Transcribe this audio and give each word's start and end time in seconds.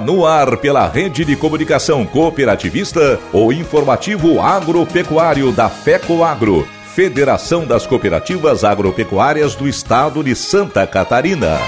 No 0.00 0.24
ar 0.24 0.56
pela 0.58 0.86
rede 0.86 1.24
de 1.24 1.34
comunicação 1.34 2.06
cooperativista 2.06 3.18
o 3.32 3.52
informativo 3.52 4.40
agropecuário 4.40 5.50
da 5.50 5.68
FECO 5.68 6.22
Agro, 6.22 6.68
Federação 6.94 7.66
das 7.66 7.84
Cooperativas 7.84 8.62
Agropecuárias 8.62 9.56
do 9.56 9.66
Estado 9.66 10.22
de 10.22 10.36
Santa 10.36 10.86
Catarina. 10.86 11.58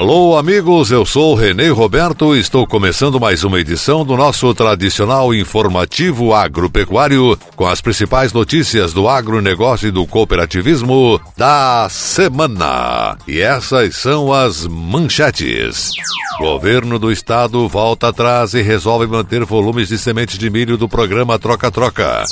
Alô, 0.00 0.38
amigos, 0.38 0.90
eu 0.90 1.04
sou 1.04 1.34
Renê 1.34 1.68
Roberto 1.68 2.34
e 2.34 2.40
estou 2.40 2.66
começando 2.66 3.20
mais 3.20 3.44
uma 3.44 3.60
edição 3.60 4.02
do 4.02 4.16
nosso 4.16 4.54
tradicional 4.54 5.34
informativo 5.34 6.32
agropecuário 6.32 7.38
com 7.54 7.66
as 7.66 7.82
principais 7.82 8.32
notícias 8.32 8.94
do 8.94 9.06
agronegócio 9.06 9.88
e 9.88 9.90
do 9.90 10.06
cooperativismo 10.06 11.20
da 11.36 11.86
semana. 11.90 13.18
E 13.28 13.40
essas 13.40 13.94
são 13.94 14.32
as 14.32 14.66
manchetes. 14.66 15.90
Governo 16.38 16.98
do 16.98 17.12
estado 17.12 17.68
volta 17.68 18.08
atrás 18.08 18.54
e 18.54 18.62
resolve 18.62 19.06
manter 19.06 19.44
volumes 19.44 19.88
de 19.88 19.98
sementes 19.98 20.38
de 20.38 20.48
milho 20.48 20.78
do 20.78 20.88
programa 20.88 21.38
Troca-Troca. 21.38 22.24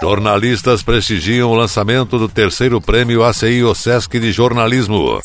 Jornalistas 0.00 0.82
prestigiam 0.82 1.50
o 1.50 1.54
lançamento 1.54 2.18
do 2.18 2.28
terceiro 2.28 2.80
prêmio 2.80 3.22
ACI 3.22 3.62
OSESC 3.62 4.18
de 4.18 4.32
jornalismo. 4.32 5.20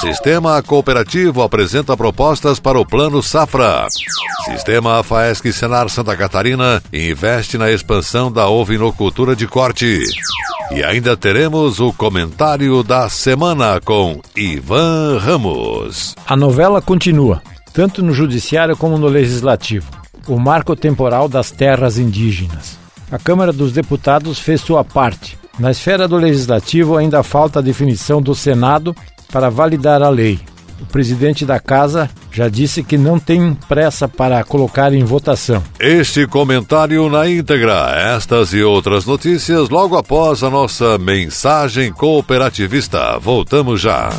Sistema 0.00 0.62
Cooperativo 0.62 1.29
apresenta 1.38 1.96
propostas 1.96 2.58
para 2.58 2.80
o 2.80 2.86
Plano 2.86 3.22
Safra. 3.22 3.86
Sistema 4.46 5.02
FAESC 5.02 5.52
Senar 5.52 5.88
Santa 5.88 6.16
Catarina 6.16 6.82
investe 6.92 7.58
na 7.58 7.70
expansão 7.70 8.32
da 8.32 8.48
ovinocultura 8.48 9.36
de 9.36 9.46
corte. 9.46 9.98
E 10.72 10.82
ainda 10.82 11.16
teremos 11.16 11.78
o 11.80 11.92
comentário 11.92 12.82
da 12.82 13.08
semana 13.08 13.80
com 13.80 14.20
Ivan 14.34 15.18
Ramos. 15.18 16.14
A 16.26 16.36
novela 16.36 16.80
continua, 16.80 17.42
tanto 17.72 18.02
no 18.02 18.12
Judiciário 18.12 18.76
como 18.76 18.96
no 18.96 19.08
Legislativo. 19.08 19.90
O 20.26 20.38
marco 20.38 20.74
temporal 20.74 21.28
das 21.28 21.50
terras 21.50 21.98
indígenas. 21.98 22.78
A 23.10 23.18
Câmara 23.18 23.52
dos 23.52 23.72
Deputados 23.72 24.38
fez 24.38 24.60
sua 24.60 24.84
parte. 24.84 25.36
Na 25.58 25.70
esfera 25.70 26.08
do 26.08 26.16
Legislativo, 26.16 26.96
ainda 26.96 27.22
falta 27.22 27.58
a 27.58 27.62
definição 27.62 28.22
do 28.22 28.34
Senado 28.34 28.94
para 29.32 29.50
validar 29.50 30.02
a 30.02 30.08
lei. 30.08 30.38
O 30.80 30.86
presidente 30.86 31.44
da 31.44 31.60
casa 31.60 32.08
já 32.32 32.48
disse 32.48 32.82
que 32.82 32.96
não 32.96 33.18
tem 33.18 33.54
pressa 33.68 34.08
para 34.08 34.42
colocar 34.44 34.92
em 34.92 35.04
votação. 35.04 35.62
Este 35.78 36.26
comentário 36.26 37.08
na 37.08 37.28
íntegra, 37.28 37.90
estas 38.14 38.52
e 38.52 38.62
outras 38.62 39.04
notícias 39.04 39.68
logo 39.68 39.96
após 39.96 40.42
a 40.42 40.50
nossa 40.50 40.98
mensagem 40.98 41.92
cooperativista. 41.92 43.18
Voltamos 43.18 43.80
já. 43.80 44.10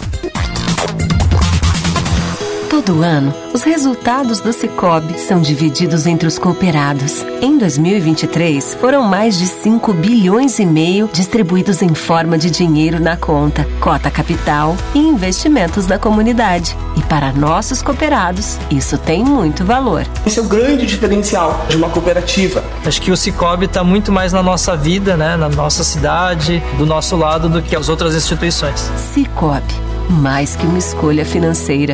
Todo 2.83 3.03
ano, 3.03 3.31
os 3.53 3.61
resultados 3.61 4.39
do 4.39 4.51
Cicobi 4.51 5.19
são 5.19 5.39
divididos 5.39 6.07
entre 6.07 6.27
os 6.27 6.39
cooperados. 6.39 7.23
Em 7.39 7.55
2023, 7.55 8.73
foram 8.81 9.03
mais 9.03 9.37
de 9.37 9.45
5 9.45 9.93
bilhões 9.93 10.57
e 10.57 10.65
meio 10.65 11.07
distribuídos 11.13 11.83
em 11.83 11.93
forma 11.93 12.39
de 12.39 12.49
dinheiro 12.49 12.99
na 12.99 13.15
conta, 13.15 13.67
cota 13.79 14.09
capital 14.09 14.75
e 14.95 14.99
investimentos 14.99 15.85
da 15.85 15.99
comunidade. 15.99 16.75
E 16.97 17.01
para 17.03 17.31
nossos 17.31 17.83
cooperados, 17.83 18.57
isso 18.71 18.97
tem 18.97 19.23
muito 19.23 19.63
valor. 19.63 20.07
Esse 20.25 20.39
é 20.39 20.41
o 20.41 20.47
grande 20.47 20.87
diferencial 20.87 21.63
de 21.69 21.77
uma 21.77 21.89
cooperativa. 21.89 22.63
Acho 22.83 22.99
que 22.99 23.11
o 23.11 23.17
Cicobi 23.17 23.65
está 23.65 23.83
muito 23.83 24.11
mais 24.11 24.33
na 24.33 24.41
nossa 24.41 24.75
vida, 24.75 25.15
né, 25.15 25.37
na 25.37 25.49
nossa 25.49 25.83
cidade, 25.83 26.63
do 26.79 26.85
nosso 26.87 27.15
lado, 27.15 27.47
do 27.47 27.61
que 27.61 27.75
as 27.75 27.89
outras 27.89 28.15
instituições. 28.15 28.91
Cicobi, 29.13 29.75
mais 30.09 30.55
que 30.55 30.65
uma 30.65 30.79
escolha 30.79 31.23
financeira. 31.23 31.93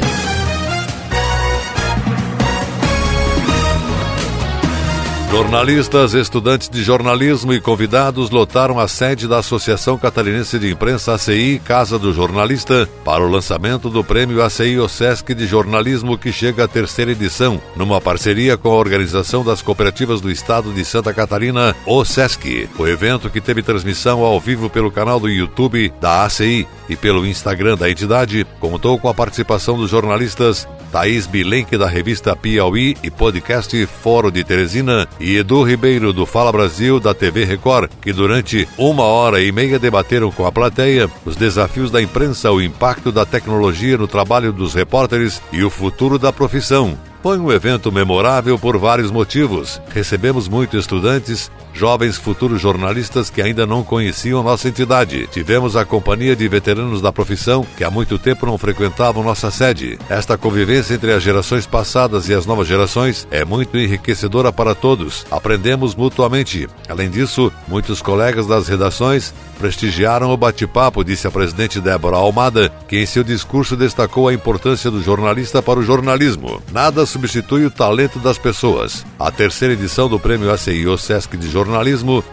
Jornalistas, 5.30 6.14
estudantes 6.14 6.70
de 6.70 6.82
jornalismo 6.82 7.54
e 7.54 7.60
convidados 7.60 8.30
lotaram 8.30 8.80
a 8.80 8.88
sede 8.88 9.28
da 9.28 9.40
Associação 9.40 9.98
Catarinense 9.98 10.58
de 10.58 10.72
Imprensa 10.72 11.16
ACI 11.16 11.62
Casa 11.64 12.00
do 12.00 12.14
Jornalista 12.14 12.88
para 13.04 13.24
o 13.24 13.30
lançamento 13.30 13.90
do 13.90 14.06
Prêmio 14.06 14.42
ACI 14.42 14.80
OSESC 14.80 15.36
de 15.36 15.46
Jornalismo 15.46 16.18
que 16.18 16.32
chega 16.32 16.64
à 16.64 16.68
terceira 16.68 17.12
edição, 17.12 17.62
numa 17.76 18.00
parceria 18.00 18.56
com 18.56 18.70
a 18.70 18.78
Organização 18.78 19.44
das 19.44 19.62
Cooperativas 19.62 20.22
do 20.22 20.32
Estado 20.32 20.72
de 20.72 20.86
Santa 20.86 21.14
Catarina, 21.14 21.76
OSESC. 21.86 22.70
O 22.80 22.88
evento 22.88 23.30
que 23.30 23.42
teve 23.42 23.62
transmissão 23.62 24.22
ao 24.22 24.40
vivo 24.40 24.70
pelo 24.70 24.90
canal 24.90 25.20
do 25.20 25.28
YouTube 25.28 25.94
da 26.00 26.24
ACI 26.24 26.66
e 26.90 26.96
pelo 26.96 27.26
Instagram 27.26 27.76
da 27.76 27.90
entidade, 27.90 28.48
contou 28.62 28.98
com 28.98 29.10
a 29.10 29.14
participação 29.14 29.78
dos 29.78 29.92
jornalistas 29.92 30.68
Thaís 30.92 31.28
Bilenque 31.28 31.78
da 31.78 31.88
revista 31.88 32.36
Piauí 32.36 32.96
e 33.04 33.12
podcast 33.12 33.86
Fórum 33.86 34.32
de 34.32 34.44
Teresina 34.44 35.08
e 35.20 35.27
Edu 35.36 35.64
Ribeiro 35.64 36.14
do 36.14 36.26
Fala 36.26 36.52
Brasil 36.52 37.00
da 37.00 37.14
TV 37.14 37.44
Record, 37.44 37.90
que 38.02 38.14
durante 38.14 38.68
uma 38.78 39.04
hora 39.04 39.42
e 39.42 39.52
meia 39.52 39.78
debateram 39.78 40.32
com 40.32 40.46
a 40.46 40.52
plateia 40.52 41.10
os 41.26 41.36
desafios 41.36 41.92
da 41.92 42.02
imprensa, 42.02 42.52
o 42.52 42.62
impacto 42.62 43.12
da 43.12 43.26
tecnologia 43.26 43.98
no 43.98 44.08
trabalho 44.08 44.54
dos 44.54 44.74
repórteres 44.74 45.42
e 45.52 45.64
o 45.64 45.70
futuro 45.70 46.18
da 46.18 46.32
profissão. 46.32 46.98
Foi 47.22 47.38
um 47.38 47.52
evento 47.52 47.92
memorável 47.92 48.58
por 48.58 48.78
vários 48.78 49.12
motivos. 49.12 49.82
Recebemos 49.90 50.48
muitos 50.48 50.80
estudantes, 50.80 51.52
jovens 51.78 52.18
futuros 52.18 52.60
jornalistas 52.60 53.30
que 53.30 53.42
ainda 53.42 53.66
não 53.66 53.84
conheciam 53.84 54.42
nossa 54.42 54.68
entidade. 54.68 55.28
Tivemos 55.28 55.76
a 55.76 55.86
companhia 55.86 56.36
de 56.36 56.48
veteranos 56.48 57.02
da 57.02 57.12
profissão 57.12 57.66
que 57.78 57.84
há 57.84 57.92
muito 57.92 58.18
tempo 58.18 58.46
não 58.46 58.58
frequentavam 58.58 59.24
nossa 59.24 59.52
sede. 59.52 60.00
Esta 60.10 60.38
convivência 60.38 60.96
entre 60.96 61.14
as 61.14 61.22
gerações 61.22 61.68
passadas 61.68 62.28
e 62.28 62.34
as 62.34 62.46
novas 62.46 62.68
gerações 62.68 63.28
é 63.30 63.46
muito 63.46 63.78
enriquecedora 63.78 64.52
para 64.52 64.74
todos. 64.74 65.26
Aprendemos 65.30 65.94
mutuamente. 65.94 66.68
Além 66.90 67.10
disso, 67.10 67.52
muitos 67.68 68.02
colegas 68.02 68.48
das 68.48 68.68
redações 68.68 69.34
prestigiaram 69.60 70.32
o 70.32 70.38
bate-papo, 70.38 71.04
disse 71.04 71.28
a 71.28 71.32
presidente 71.32 71.80
Débora 71.80 72.18
Almada, 72.18 72.70
que 72.88 72.98
em 72.98 73.06
seu 73.06 73.24
discurso 73.24 73.76
destacou 73.76 74.28
a 74.28 74.34
importância 74.34 74.92
do 74.92 75.02
jornalista 75.02 75.62
para 75.62 75.80
o 75.80 75.84
jornalismo. 75.84 76.62
Nada 76.72 77.06
substitui 77.06 77.66
o 77.66 77.72
talento 77.72 78.20
das 78.20 78.38
pessoas. 78.38 79.06
A 79.20 79.32
terceira 79.32 79.74
edição 79.74 80.08
do 80.08 80.20
Prêmio 80.20 80.52
ACI 80.52 80.86
Sesc 80.98 81.36
de 81.38 81.50
Jornalismo 81.50 81.67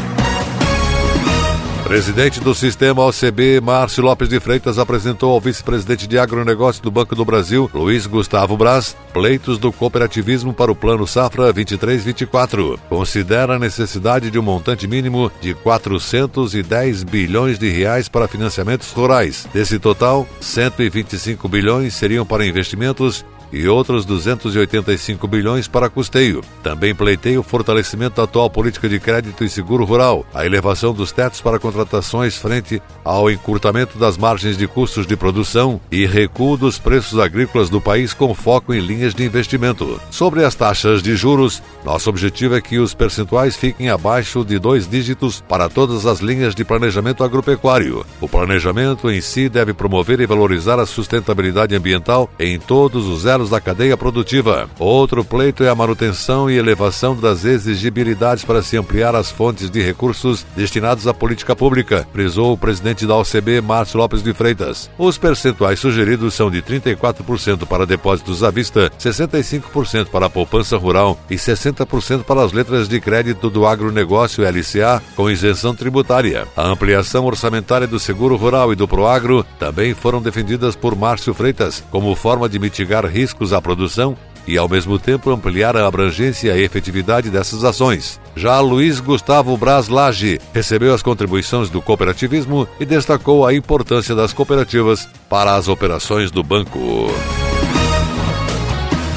Presidente 1.94 2.40
do 2.40 2.56
Sistema 2.56 3.06
OCB, 3.06 3.60
Márcio 3.60 4.02
Lopes 4.02 4.28
de 4.28 4.40
Freitas, 4.40 4.80
apresentou 4.80 5.30
ao 5.30 5.40
vice-presidente 5.40 6.08
de 6.08 6.18
agronegócio 6.18 6.82
do 6.82 6.90
Banco 6.90 7.14
do 7.14 7.24
Brasil, 7.24 7.70
Luiz 7.72 8.04
Gustavo 8.04 8.56
Braz, 8.56 8.96
pleitos 9.12 9.58
do 9.58 9.72
cooperativismo 9.72 10.52
para 10.52 10.72
o 10.72 10.74
Plano 10.74 11.06
Safra 11.06 11.54
23-24. 11.54 12.80
Considera 12.88 13.54
a 13.54 13.58
necessidade 13.60 14.28
de 14.28 14.36
um 14.40 14.42
montante 14.42 14.88
mínimo 14.88 15.30
de 15.40 15.54
410 15.54 17.04
bilhões 17.04 17.60
de 17.60 17.70
reais 17.70 18.08
para 18.08 18.26
financiamentos 18.26 18.90
rurais. 18.90 19.46
Desse 19.54 19.78
total, 19.78 20.26
125 20.40 21.48
bilhões 21.48 21.94
seriam 21.94 22.26
para 22.26 22.44
investimentos 22.44 23.24
e 23.54 23.68
outros 23.68 24.04
285 24.04 25.26
bilhões 25.28 25.68
para 25.68 25.88
custeio. 25.88 26.42
Também 26.62 26.94
pleiteia 26.94 27.38
o 27.38 27.42
fortalecimento 27.42 28.16
da 28.16 28.24
atual 28.24 28.50
política 28.50 28.88
de 28.88 28.98
crédito 28.98 29.44
e 29.44 29.48
seguro 29.48 29.84
rural, 29.84 30.26
a 30.34 30.44
elevação 30.44 30.92
dos 30.92 31.12
tetos 31.12 31.40
para 31.40 31.58
contratações 31.58 32.36
frente 32.36 32.82
ao 33.04 33.30
encurtamento 33.30 33.98
das 33.98 34.18
margens 34.18 34.56
de 34.56 34.66
custos 34.66 35.06
de 35.06 35.16
produção 35.16 35.80
e 35.90 36.04
recuo 36.04 36.56
dos 36.56 36.78
preços 36.78 37.18
agrícolas 37.18 37.70
do 37.70 37.80
país 37.80 38.12
com 38.12 38.34
foco 38.34 38.74
em 38.74 38.80
linhas 38.80 39.14
de 39.14 39.24
investimento. 39.24 40.00
Sobre 40.10 40.44
as 40.44 40.54
taxas 40.54 41.02
de 41.02 41.14
juros, 41.14 41.62
nosso 41.84 42.10
objetivo 42.10 42.56
é 42.56 42.60
que 42.60 42.78
os 42.78 42.94
percentuais 42.94 43.56
fiquem 43.56 43.88
abaixo 43.88 44.44
de 44.44 44.58
dois 44.58 44.88
dígitos 44.88 45.42
para 45.48 45.68
todas 45.68 46.06
as 46.06 46.20
linhas 46.20 46.54
de 46.54 46.64
planejamento 46.64 47.22
agropecuário. 47.22 48.04
O 48.20 48.28
planejamento 48.28 49.10
em 49.10 49.20
si 49.20 49.48
deve 49.48 49.72
promover 49.72 50.20
e 50.20 50.26
valorizar 50.26 50.78
a 50.78 50.86
sustentabilidade 50.86 51.74
ambiental 51.74 52.30
em 52.38 52.58
todos 52.58 53.06
os 53.06 53.26
elos 53.26 53.43
da 53.50 53.60
cadeia 53.60 53.96
produtiva. 53.96 54.68
Outro 54.78 55.24
pleito 55.24 55.64
é 55.64 55.68
a 55.68 55.74
manutenção 55.74 56.50
e 56.50 56.56
elevação 56.56 57.16
das 57.16 57.44
exigibilidades 57.44 58.44
para 58.44 58.62
se 58.62 58.76
ampliar 58.76 59.14
as 59.14 59.30
fontes 59.30 59.70
de 59.70 59.82
recursos 59.82 60.46
destinados 60.56 61.06
à 61.06 61.14
política 61.14 61.54
pública, 61.54 62.06
frisou 62.12 62.52
o 62.52 62.58
presidente 62.58 63.06
da 63.06 63.16
OCB, 63.16 63.60
Márcio 63.60 63.98
Lopes 63.98 64.22
de 64.22 64.32
Freitas. 64.32 64.90
Os 64.98 65.18
percentuais 65.18 65.78
sugeridos 65.78 66.34
são 66.34 66.50
de 66.50 66.62
34% 66.62 67.66
para 67.66 67.86
depósitos 67.86 68.42
à 68.42 68.50
vista, 68.50 68.90
65% 68.98 70.06
para 70.06 70.26
a 70.26 70.30
poupança 70.30 70.76
rural 70.76 71.18
e 71.28 71.36
60% 71.36 72.24
para 72.24 72.42
as 72.42 72.52
letras 72.52 72.88
de 72.88 73.00
crédito 73.00 73.50
do 73.50 73.66
agronegócio 73.66 74.44
LCA 74.44 75.02
com 75.16 75.30
isenção 75.30 75.74
tributária. 75.74 76.46
A 76.56 76.66
ampliação 76.66 77.24
orçamentária 77.24 77.86
do 77.86 77.98
seguro 77.98 78.36
rural 78.36 78.72
e 78.72 78.76
do 78.76 78.88
Proagro 78.88 79.44
também 79.58 79.94
foram 79.94 80.22
defendidas 80.22 80.76
por 80.76 80.96
Márcio 80.96 81.34
Freitas 81.34 81.84
como 81.90 82.14
forma 82.14 82.48
de 82.48 82.58
mitigar 82.58 83.06
riscos 83.06 83.33
riscos 83.34 83.52
à 83.52 83.60
produção 83.60 84.16
e, 84.46 84.58
ao 84.58 84.68
mesmo 84.68 84.98
tempo, 84.98 85.30
ampliar 85.30 85.76
a 85.76 85.86
abrangência 85.86 86.48
e 86.48 86.52
a 86.52 86.58
efetividade 86.58 87.30
dessas 87.30 87.64
ações. 87.64 88.20
Já 88.36 88.60
Luiz 88.60 89.00
Gustavo 89.00 89.56
Braz 89.56 89.88
Lage 89.88 90.40
recebeu 90.52 90.94
as 90.94 91.02
contribuições 91.02 91.70
do 91.70 91.82
cooperativismo 91.82 92.68
e 92.78 92.84
destacou 92.84 93.46
a 93.46 93.54
importância 93.54 94.14
das 94.14 94.32
cooperativas 94.32 95.08
para 95.28 95.54
as 95.54 95.68
operações 95.68 96.30
do 96.30 96.42
banco. 96.42 96.78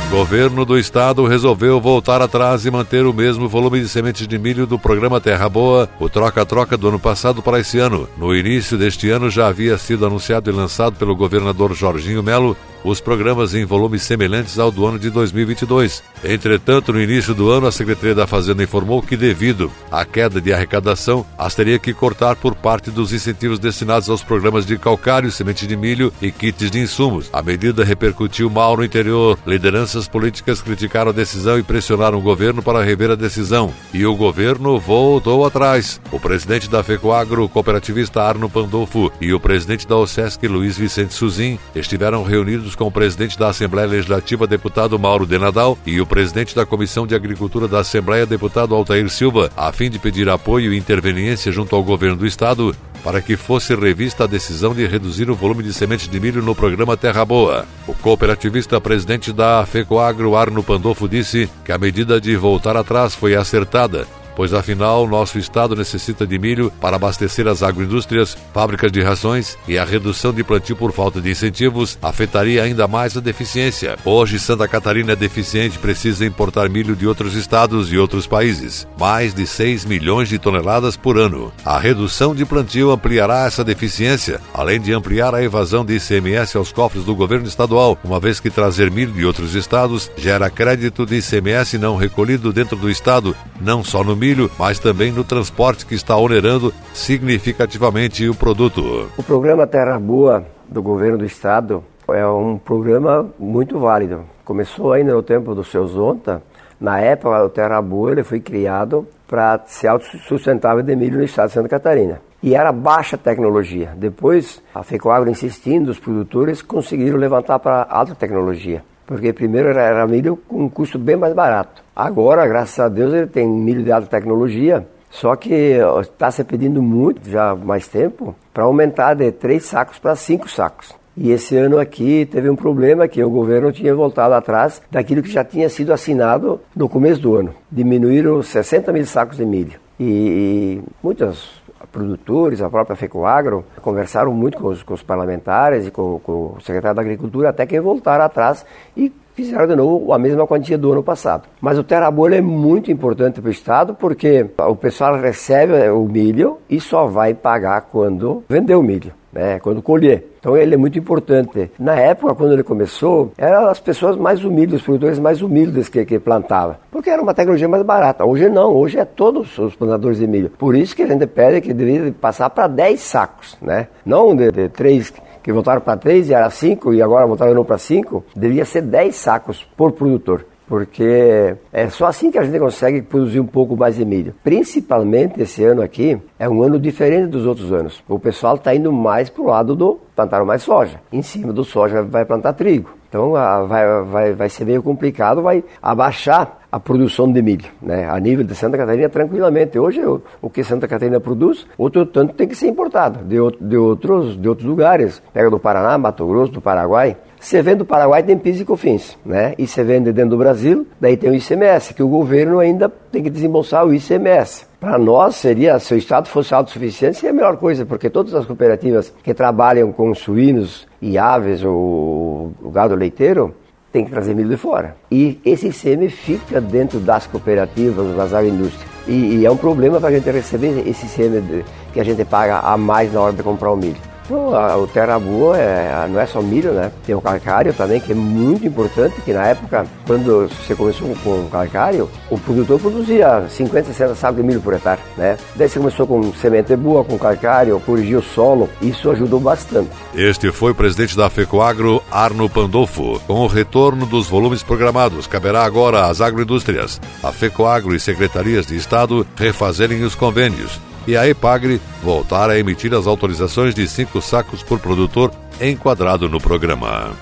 Governo 0.09 0.63
do 0.63 0.79
Estado 0.79 1.25
resolveu 1.25 1.81
voltar 1.81 2.21
atrás 2.21 2.65
e 2.65 2.71
manter 2.71 3.05
o 3.05 3.13
mesmo 3.13 3.49
volume 3.49 3.81
de 3.81 3.89
sementes 3.89 4.25
de 4.25 4.39
milho 4.39 4.65
do 4.65 4.79
programa 4.79 5.19
Terra 5.19 5.49
Boa, 5.49 5.89
o 5.99 6.07
troca-troca 6.07 6.77
do 6.77 6.87
ano 6.87 6.97
passado 6.97 7.41
para 7.41 7.59
esse 7.59 7.77
ano. 7.77 8.07
No 8.17 8.33
início 8.33 8.77
deste 8.77 9.09
ano 9.09 9.29
já 9.29 9.47
havia 9.47 9.77
sido 9.77 10.05
anunciado 10.05 10.49
e 10.49 10.53
lançado 10.53 10.95
pelo 10.95 11.13
governador 11.13 11.73
Jorginho 11.73 12.23
Melo 12.23 12.55
os 12.83 13.01
programas 13.01 13.53
em 13.53 13.65
volumes 13.65 14.03
semelhantes 14.03 14.57
ao 14.57 14.71
do 14.71 14.85
ano 14.85 14.97
de 14.97 15.09
2022. 15.09 16.03
Entretanto, 16.23 16.93
no 16.93 17.01
início 17.01 17.33
do 17.33 17.51
ano, 17.51 17.67
a 17.67 17.71
Secretaria 17.71 18.15
da 18.15 18.25
Fazenda 18.25 18.63
informou 18.63 19.01
que, 19.01 19.17
devido 19.17 19.71
à 19.91 20.05
queda 20.05 20.39
de 20.41 20.53
arrecadação, 20.53 21.25
as 21.37 21.55
teria 21.57 21.79
que 21.79 21.91
cortar 21.91 22.35
por 22.35 22.53
parte 22.53 22.91
dos 22.91 23.11
incentivos 23.11 23.57
destinados 23.57 24.09
aos 24.09 24.23
programas 24.23 24.65
de 24.65 24.77
calcário, 24.77 25.31
semente 25.31 25.65
de 25.65 25.75
milho 25.75 26.13
e 26.21 26.31
kits 26.31 26.69
de 26.69 26.79
insumos. 26.79 27.29
A 27.33 27.41
medida 27.41 27.83
repercutiu 27.83 28.47
mal 28.49 28.77
no 28.77 28.85
interior. 28.85 29.39
Lideranças 29.45 30.07
políticas 30.07 30.61
criticaram 30.61 31.09
a 31.09 31.13
decisão 31.13 31.57
e 31.57 31.63
pressionaram 31.63 32.19
o 32.19 32.21
governo 32.21 32.61
para 32.61 32.83
rever 32.83 33.09
a 33.09 33.15
decisão. 33.15 33.73
E 33.91 34.05
o 34.05 34.15
governo 34.15 34.79
voltou 34.79 35.45
atrás. 35.45 35.99
O 36.11 36.19
presidente 36.19 36.69
da 36.69 36.83
FECOAGRO, 36.83 37.49
cooperativista 37.49 38.21
Arno 38.21 38.49
Pandolfo, 38.49 39.11
e 39.19 39.33
o 39.33 39.39
presidente 39.39 39.87
da 39.87 39.97
OSESC, 39.97 40.47
Luiz 40.47 40.77
Vicente 40.77 41.13
Suzin, 41.13 41.57
estiveram 41.75 42.23
reunidos 42.23 42.66
com 42.75 42.85
o 42.85 42.91
presidente 42.91 43.37
da 43.37 43.49
Assembleia 43.49 43.87
Legislativa, 43.87 44.47
deputado 44.47 44.97
Mauro 44.97 45.25
Denadal, 45.25 45.77
e 45.85 45.99
o 46.01 46.05
presidente 46.05 46.55
da 46.55 46.65
Comissão 46.65 47.05
de 47.05 47.15
Agricultura 47.15 47.67
da 47.67 47.79
Assembleia, 47.79 48.25
deputado 48.25 48.73
Altair 48.73 49.09
Silva, 49.09 49.51
a 49.55 49.71
fim 49.71 49.89
de 49.89 49.99
pedir 49.99 50.29
apoio 50.29 50.73
e 50.73 50.77
interveniência 50.77 51.51
junto 51.51 51.75
ao 51.75 51.83
governo 51.83 52.17
do 52.17 52.25
estado 52.25 52.75
para 53.03 53.21
que 53.21 53.37
fosse 53.37 53.73
revista 53.75 54.25
a 54.25 54.27
decisão 54.27 54.73
de 54.73 54.85
reduzir 54.85 55.29
o 55.29 55.35
volume 55.35 55.63
de 55.63 55.73
sementes 55.73 56.07
de 56.07 56.19
milho 56.19 56.41
no 56.41 56.55
programa 56.55 56.97
Terra 56.97 57.23
Boa. 57.23 57.65
O 57.87 57.93
cooperativista 57.93 58.81
presidente 58.81 59.31
da 59.31 59.65
FECOAGRO, 59.65 60.35
Arno 60.35 60.61
Pandolfo, 60.61 61.07
disse 61.07 61.49
que 61.63 61.71
a 61.71 61.77
medida 61.77 62.19
de 62.19 62.35
voltar 62.35 62.75
atrás 62.75 63.15
foi 63.15 63.35
acertada 63.35 64.05
pois 64.37 64.53
afinal 64.53 65.07
nosso 65.07 65.39
estado 65.39 65.75
necessita 65.75 66.27
de 66.27 66.37
milho 66.37 66.71
para 66.79 66.95
abastecer 66.95 67.47
as 67.47 67.63
agroindústrias, 67.63 68.37
fábricas 68.53 68.91
de 68.91 69.01
rações 69.01 69.57
e 69.67 69.79
a 69.79 69.83
redução 69.83 70.31
de 70.31 70.43
plantio 70.43 70.75
por 70.75 70.91
falta 70.91 71.19
de 71.19 71.31
incentivos 71.31 71.97
afetaria 72.03 72.61
ainda 72.61 72.87
mais 72.87 73.17
a 73.17 73.19
deficiência. 73.19 73.97
Hoje 74.05 74.37
Santa 74.37 74.67
Catarina 74.67 75.13
é 75.13 75.15
deficiente 75.15 75.79
precisa 75.79 76.23
importar 76.23 76.69
milho 76.69 76.95
de 76.95 77.07
outros 77.07 77.33
estados 77.33 77.91
e 77.91 77.97
outros 77.97 78.27
países, 78.27 78.87
mais 78.99 79.33
de 79.33 79.47
6 79.47 79.85
milhões 79.85 80.29
de 80.29 80.37
toneladas 80.37 80.95
por 80.95 81.17
ano. 81.17 81.51
A 81.65 81.79
redução 81.79 82.35
de 82.35 82.45
plantio 82.45 82.91
ampliará 82.91 83.47
essa 83.47 83.63
deficiência, 83.63 84.39
além 84.53 84.79
de 84.79 84.93
ampliar 84.93 85.33
a 85.33 85.41
evasão 85.41 85.83
de 85.83 85.95
ICMS 85.95 86.55
aos 86.55 86.71
cofres 86.71 87.03
do 87.03 87.15
governo 87.15 87.47
estadual, 87.47 87.97
uma 88.03 88.19
vez 88.19 88.39
que 88.39 88.51
trazer 88.51 88.91
milho 88.91 89.13
de 89.13 89.25
outros 89.25 89.55
estados 89.55 90.11
gera 90.15 90.47
crédito 90.47 91.07
de 91.07 91.15
ICMS 91.15 91.79
não 91.79 91.95
recolhido 91.95 92.53
dentro 92.53 92.77
do 92.77 92.87
estado, 92.87 93.35
não 93.59 93.83
só 93.83 94.03
no 94.03 94.15
milho 94.15 94.26
milho, 94.27 94.51
mas 94.59 94.77
também 94.77 95.11
no 95.11 95.23
transporte 95.23 95.85
que 95.85 95.95
está 95.95 96.17
onerando 96.17 96.73
significativamente 96.93 98.27
o 98.27 98.35
produto. 98.35 99.09
O 99.17 99.23
programa 99.23 99.65
Terra 99.65 99.97
Boa 99.97 100.45
do 100.67 100.81
governo 100.83 101.17
do 101.17 101.25
estado 101.25 101.81
é 102.09 102.27
um 102.27 102.57
programa 102.57 103.25
muito 103.39 103.79
válido. 103.79 104.25
Começou 104.43 104.91
ainda 104.91 105.13
no 105.13 105.23
tempo 105.23 105.55
do 105.55 105.63
seu 105.63 105.87
Zonta. 105.87 106.41
Na 106.79 106.99
época, 106.99 107.45
o 107.45 107.49
Terra 107.49 107.81
Boa 107.81 108.11
ele 108.11 108.23
foi 108.23 108.41
criado 108.41 109.07
para 109.25 109.61
ser 109.65 109.87
autossustentável 109.87 110.83
de 110.83 110.95
milho 110.95 111.19
no 111.19 111.23
estado 111.23 111.47
de 111.47 111.53
Santa 111.53 111.69
Catarina. 111.69 112.21
E 112.43 112.53
era 112.53 112.71
baixa 112.71 113.17
tecnologia. 113.17 113.93
Depois, 113.95 114.61
a 114.75 114.83
FECOAGRO 114.83 115.29
insistindo, 115.29 115.89
os 115.89 115.99
produtores 115.99 116.61
conseguiram 116.61 117.17
levantar 117.17 117.59
para 117.59 117.87
alta 117.89 118.13
tecnologia 118.13 118.83
porque 119.07 119.33
primeiro 119.33 119.69
era, 119.69 119.81
era 119.81 120.05
milho 120.05 120.37
com 120.47 120.65
um 120.65 120.69
custo 120.69 120.99
bem 120.99 121.15
mais 121.15 121.33
barato. 121.33 121.81
Agora, 121.95 122.45
graças 122.45 122.77
a 122.79 122.89
Deus, 122.89 123.13
ele 123.13 123.25
tem 123.25 123.47
milho 123.47 123.81
de 123.81 123.91
alta 123.91 124.07
tecnologia, 124.07 124.85
só 125.09 125.35
que 125.35 125.77
está 126.01 126.29
se 126.29 126.43
pedindo 126.43 126.81
muito, 126.81 127.27
já 127.27 127.51
há 127.51 127.55
mais 127.55 127.87
tempo, 127.87 128.35
para 128.53 128.65
aumentar 128.65 129.15
de 129.15 129.31
três 129.31 129.65
sacos 129.65 129.97
para 129.97 130.15
cinco 130.15 130.47
sacos. 130.47 130.93
E 131.15 131.31
esse 131.31 131.57
ano 131.57 131.79
aqui 131.79 132.27
teve 132.29 132.47
um 132.47 132.55
problema 132.55 133.07
que 133.07 133.23
o 133.23 133.29
governo 133.29 133.71
tinha 133.71 133.95
voltado 133.95 134.35
atrás 134.35 134.79
daquilo 134.91 135.23
que 135.23 135.31
já 135.31 135.43
tinha 135.43 135.67
sido 135.67 135.91
assinado 135.91 136.61
no 136.75 136.87
começo 136.87 137.19
do 137.19 137.35
ano. 137.35 137.55
Diminuíram 137.71 138.43
60 138.43 138.93
mil 138.93 139.05
sacos 139.05 139.37
de 139.37 139.45
milho. 139.45 139.79
E, 139.99 140.79
muitas 141.01 141.49
produtores, 141.91 142.61
a 142.61 142.69
própria 142.69 142.95
FECOAGRO, 142.95 143.65
conversaram 143.81 144.33
muito 144.33 144.57
com 144.57 144.67
os, 144.67 144.83
com 144.83 144.93
os 144.93 145.03
parlamentares 145.03 145.87
e 145.87 145.91
com, 145.91 146.19
com, 146.19 146.55
o 146.57 146.61
secretário 146.61 146.95
da 146.95 147.01
Agricultura 147.01 147.49
até 147.49 147.65
que 147.65 147.79
voltaram 147.79 148.25
atrás 148.25 148.65
e 148.95 149.11
fizeram 149.33 149.67
de 149.67 149.75
novo 149.75 150.11
a 150.11 150.17
mesma 150.17 150.47
quantia 150.47 150.77
do 150.77 150.91
ano 150.91 151.03
passado. 151.03 151.47
Mas 151.61 151.77
o 151.77 151.83
terra 151.83 152.09
boa 152.09 152.33
é 152.33 152.41
muito 152.41 152.91
importante 152.91 153.39
para 153.39 153.49
o 153.49 153.51
Estado 153.51 153.93
porque 153.93 154.49
o 154.57 154.75
pessoal 154.75 155.15
recebe 155.19 155.89
o 155.89 156.05
milho 156.05 156.57
e 156.69 156.79
só 156.79 157.05
vai 157.05 157.33
pagar 157.33 157.81
quando 157.81 158.43
vender 158.49 158.75
o 158.75 158.81
milho 158.81 159.13
né, 159.37 159.59
quando 159.59 159.83
colher. 159.83 160.31
Então 160.39 160.57
ele 160.57 160.73
é 160.73 160.77
muito 160.77 160.97
importante. 160.97 161.69
Na 161.77 161.95
época, 161.95 162.33
quando 162.33 162.53
ele 162.53 162.63
começou, 162.63 163.31
eram 163.37 163.67
as 163.67 163.79
pessoas 163.79 164.17
mais 164.17 164.43
humildes, 164.43 164.77
os 164.77 164.81
produtores 164.81 165.19
mais 165.19 165.43
humildes 165.43 165.87
que, 165.87 166.03
que 166.05 166.17
plantavam, 166.17 166.75
porque 166.91 167.09
era 167.09 167.21
uma 167.21 167.33
tecnologia 167.33 167.69
mais 167.69 167.83
barata. 167.83 168.25
Hoje 168.25 168.49
não, 168.49 168.73
hoje 168.73 168.97
é 168.97 169.05
todos 169.05 169.57
os 169.59 169.75
plantadores 169.75 170.17
de 170.17 170.25
milho. 170.25 170.49
Por 170.57 170.75
isso 170.75 170.95
que 170.95 171.03
a 171.03 171.07
gente 171.07 171.27
pede 171.27 171.61
que 171.61 171.73
deveria 171.73 172.11
passar 172.11 172.49
para 172.49 172.67
10 172.67 172.99
sacos, 172.99 173.57
né? 173.61 173.87
Não 174.03 174.35
de, 174.35 174.51
de 174.51 174.69
3 174.69 175.13
que 175.43 175.53
voltaram 175.53 175.81
para 175.81 175.97
3 175.97 176.29
e 176.29 176.33
era 176.33 176.49
5 176.49 176.93
e 176.93 177.01
agora 177.01 177.27
voltaram 177.27 177.63
para 177.63 177.77
5, 177.77 178.25
deveria 178.35 178.65
ser 178.65 178.81
10 178.81 179.15
sacos 179.15 179.63
por 179.77 179.91
produtor 179.91 180.45
porque 180.67 181.55
é 181.71 181.89
só 181.89 182.05
assim 182.05 182.29
que 182.29 182.37
a 182.37 182.43
gente 182.43 182.59
consegue 182.59 183.01
produzir 183.01 183.39
um 183.39 183.45
pouco 183.45 183.75
mais 183.75 183.95
de 183.95 184.05
milho. 184.05 184.33
Principalmente 184.43 185.41
esse 185.41 185.63
ano 185.63 185.81
aqui 185.81 186.19
é 186.37 186.47
um 186.47 186.61
ano 186.61 186.79
diferente 186.79 187.27
dos 187.27 187.45
outros 187.45 187.71
anos. 187.71 188.03
O 188.07 188.19
pessoal 188.19 188.55
está 188.55 188.75
indo 188.75 188.91
mais 188.91 189.29
para 189.29 189.41
o 189.41 189.47
lado 189.47 189.75
do 189.75 189.99
plantar 190.15 190.43
mais 190.43 190.63
soja. 190.63 190.99
Em 191.11 191.21
cima 191.21 191.53
do 191.53 191.63
soja 191.63 192.03
vai 192.03 192.25
plantar 192.25 192.53
trigo. 192.53 192.89
Então 193.09 193.31
vai, 193.31 194.03
vai, 194.03 194.33
vai 194.33 194.49
ser 194.49 194.65
meio 194.65 194.83
complicado, 194.83 195.41
vai 195.41 195.63
abaixar 195.81 196.59
a 196.69 196.79
produção 196.79 197.31
de 197.31 197.41
milho, 197.41 197.65
né? 197.81 198.07
A 198.09 198.19
nível 198.19 198.43
de 198.43 198.53
Santa 198.53 198.77
Catarina, 198.77 199.07
tranquilamente. 199.07 199.79
Hoje, 199.79 200.03
o, 200.05 200.21
o 200.41 200.49
que 200.49 200.63
Santa 200.63 200.87
Catarina 200.87 201.19
produz, 201.19 201.65
outro 201.77 202.05
tanto 202.05 202.33
tem 202.33 202.47
que 202.47 202.55
ser 202.55 202.67
importado 202.67 203.23
de, 203.23 203.37
de, 203.61 203.77
outros, 203.77 204.39
de 204.39 204.49
outros 204.49 204.67
lugares. 204.67 205.21
Pega 205.33 205.49
do 205.49 205.57
Paraná, 205.57 205.97
Mato 205.97 206.27
Grosso, 206.27 206.51
do 206.51 206.61
Paraguai. 206.61 207.15
Você 207.39 207.61
vende 207.61 207.77
do 207.77 207.85
Paraguai, 207.85 208.23
tem 208.23 208.37
PIS 208.37 208.61
e 208.61 208.65
COFINS, 208.65 209.17
né? 209.25 209.53
E 209.57 209.67
você 209.67 209.83
vende 209.83 210.11
dentro 210.11 210.31
do 210.31 210.37
Brasil, 210.37 210.87
daí 210.99 211.15
tem 211.15 211.29
o 211.29 211.35
ICMS, 211.35 211.93
que 211.93 212.01
o 212.01 212.07
governo 212.07 212.59
ainda 212.59 212.89
tem 212.89 213.23
que 213.23 213.29
desembolsar 213.29 213.85
o 213.85 213.93
ICMS. 213.93 214.65
Para 214.79 214.97
nós, 214.97 215.35
seria, 215.35 215.79
se 215.79 215.93
o 215.93 215.97
Estado 215.97 216.27
fosse 216.27 216.53
autossuficiente, 216.53 217.17
seria 217.17 217.31
a 217.31 217.33
melhor 217.33 217.57
coisa, 217.57 217.85
porque 217.85 218.09
todas 218.09 218.33
as 218.33 218.45
cooperativas 218.45 219.13
que 219.23 219.33
trabalham 219.33 219.91
com 219.91 220.13
suínos 220.13 220.87
e 221.01 221.17
aves 221.17 221.63
ou 221.63 222.53
o 222.61 222.69
gado 222.71 222.95
leiteiro, 222.95 223.53
tem 223.91 224.03
que 224.03 224.11
trazer 224.11 224.35
milho 224.35 224.49
de 224.49 224.57
fora. 224.57 224.95
E 225.09 225.39
esse 225.45 225.67
ICM 225.67 226.09
fica 226.09 226.59
dentro 226.59 226.99
das 226.99 227.25
cooperativas, 227.25 228.15
das 228.15 228.33
agroindústrias. 228.33 228.85
E, 229.07 229.37
e 229.37 229.45
é 229.45 229.49
um 229.49 229.57
problema 229.57 229.99
para 229.99 230.09
a 230.09 230.11
gente 230.11 230.29
receber 230.29 230.87
esse 230.87 231.05
ICM 231.05 231.63
que 231.93 231.99
a 231.99 232.03
gente 232.03 232.23
paga 232.25 232.59
a 232.59 232.77
mais 232.77 233.13
na 233.13 233.21
hora 233.21 233.33
de 233.33 233.41
comprar 233.41 233.71
o 233.71 233.77
milho. 233.77 234.06
O 234.29 234.87
terra 234.87 235.17
boa 235.17 235.57
é, 235.57 236.07
não 236.09 236.19
é 236.19 236.25
só 236.25 236.41
milho, 236.41 236.73
né? 236.73 236.91
Tem 237.05 237.15
o 237.15 237.21
calcário 237.21 237.73
também, 237.73 237.99
que 237.99 238.11
é 238.11 238.15
muito 238.15 238.65
importante, 238.67 239.21
que 239.21 239.31
na 239.31 239.45
época, 239.47 239.85
quando 240.05 240.49
você 240.49 240.75
começou 240.75 241.15
com 241.23 241.45
o 241.45 241.49
calcário, 241.49 242.09
o 242.29 242.37
produtor 242.37 242.79
produzia 242.79 243.45
50, 243.47 243.87
60 243.87 244.15
sacos 244.15 244.37
de 244.37 244.43
milho 244.43 244.61
por 244.61 244.73
hectare, 244.73 244.99
né? 245.15 245.37
Daí 245.55 245.69
você 245.69 245.79
começou 245.79 246.05
com 246.05 246.33
semente 246.33 246.75
boa, 246.75 247.03
com 247.03 247.17
calcário, 247.17 247.79
corrigiu 247.85 248.19
o 248.19 248.23
solo, 248.23 248.69
isso 248.81 249.09
ajudou 249.11 249.39
bastante. 249.39 249.89
Este 250.13 250.51
foi 250.51 250.71
o 250.71 250.75
presidente 250.75 251.15
da 251.15 251.29
FECOAGRO, 251.29 252.03
Arno 252.11 252.49
Pandolfo. 252.49 253.21
Com 253.27 253.41
o 253.41 253.47
retorno 253.47 254.05
dos 254.05 254.27
volumes 254.27 254.61
programados, 254.61 255.25
caberá 255.27 255.63
agora 255.63 256.05
às 256.05 256.19
agroindústrias, 256.19 256.99
a 257.23 257.31
FECOAGRO 257.31 257.95
e 257.95 257.99
secretarias 257.99 258.65
de 258.65 258.75
Estado 258.75 259.25
refazerem 259.37 260.03
os 260.03 260.15
convênios 260.15 260.79
e 261.07 261.15
a 261.15 261.27
EPAGRE 261.27 261.81
voltar 262.03 262.49
a 262.49 262.59
emitir 262.59 262.93
as 262.93 263.07
autorizações 263.07 263.73
de 263.73 263.87
cinco 263.87 264.21
sacos 264.21 264.61
por 264.61 264.79
produtor 264.79 265.31
enquadrado 265.59 266.27
no 266.27 266.39
programa. 266.39 267.15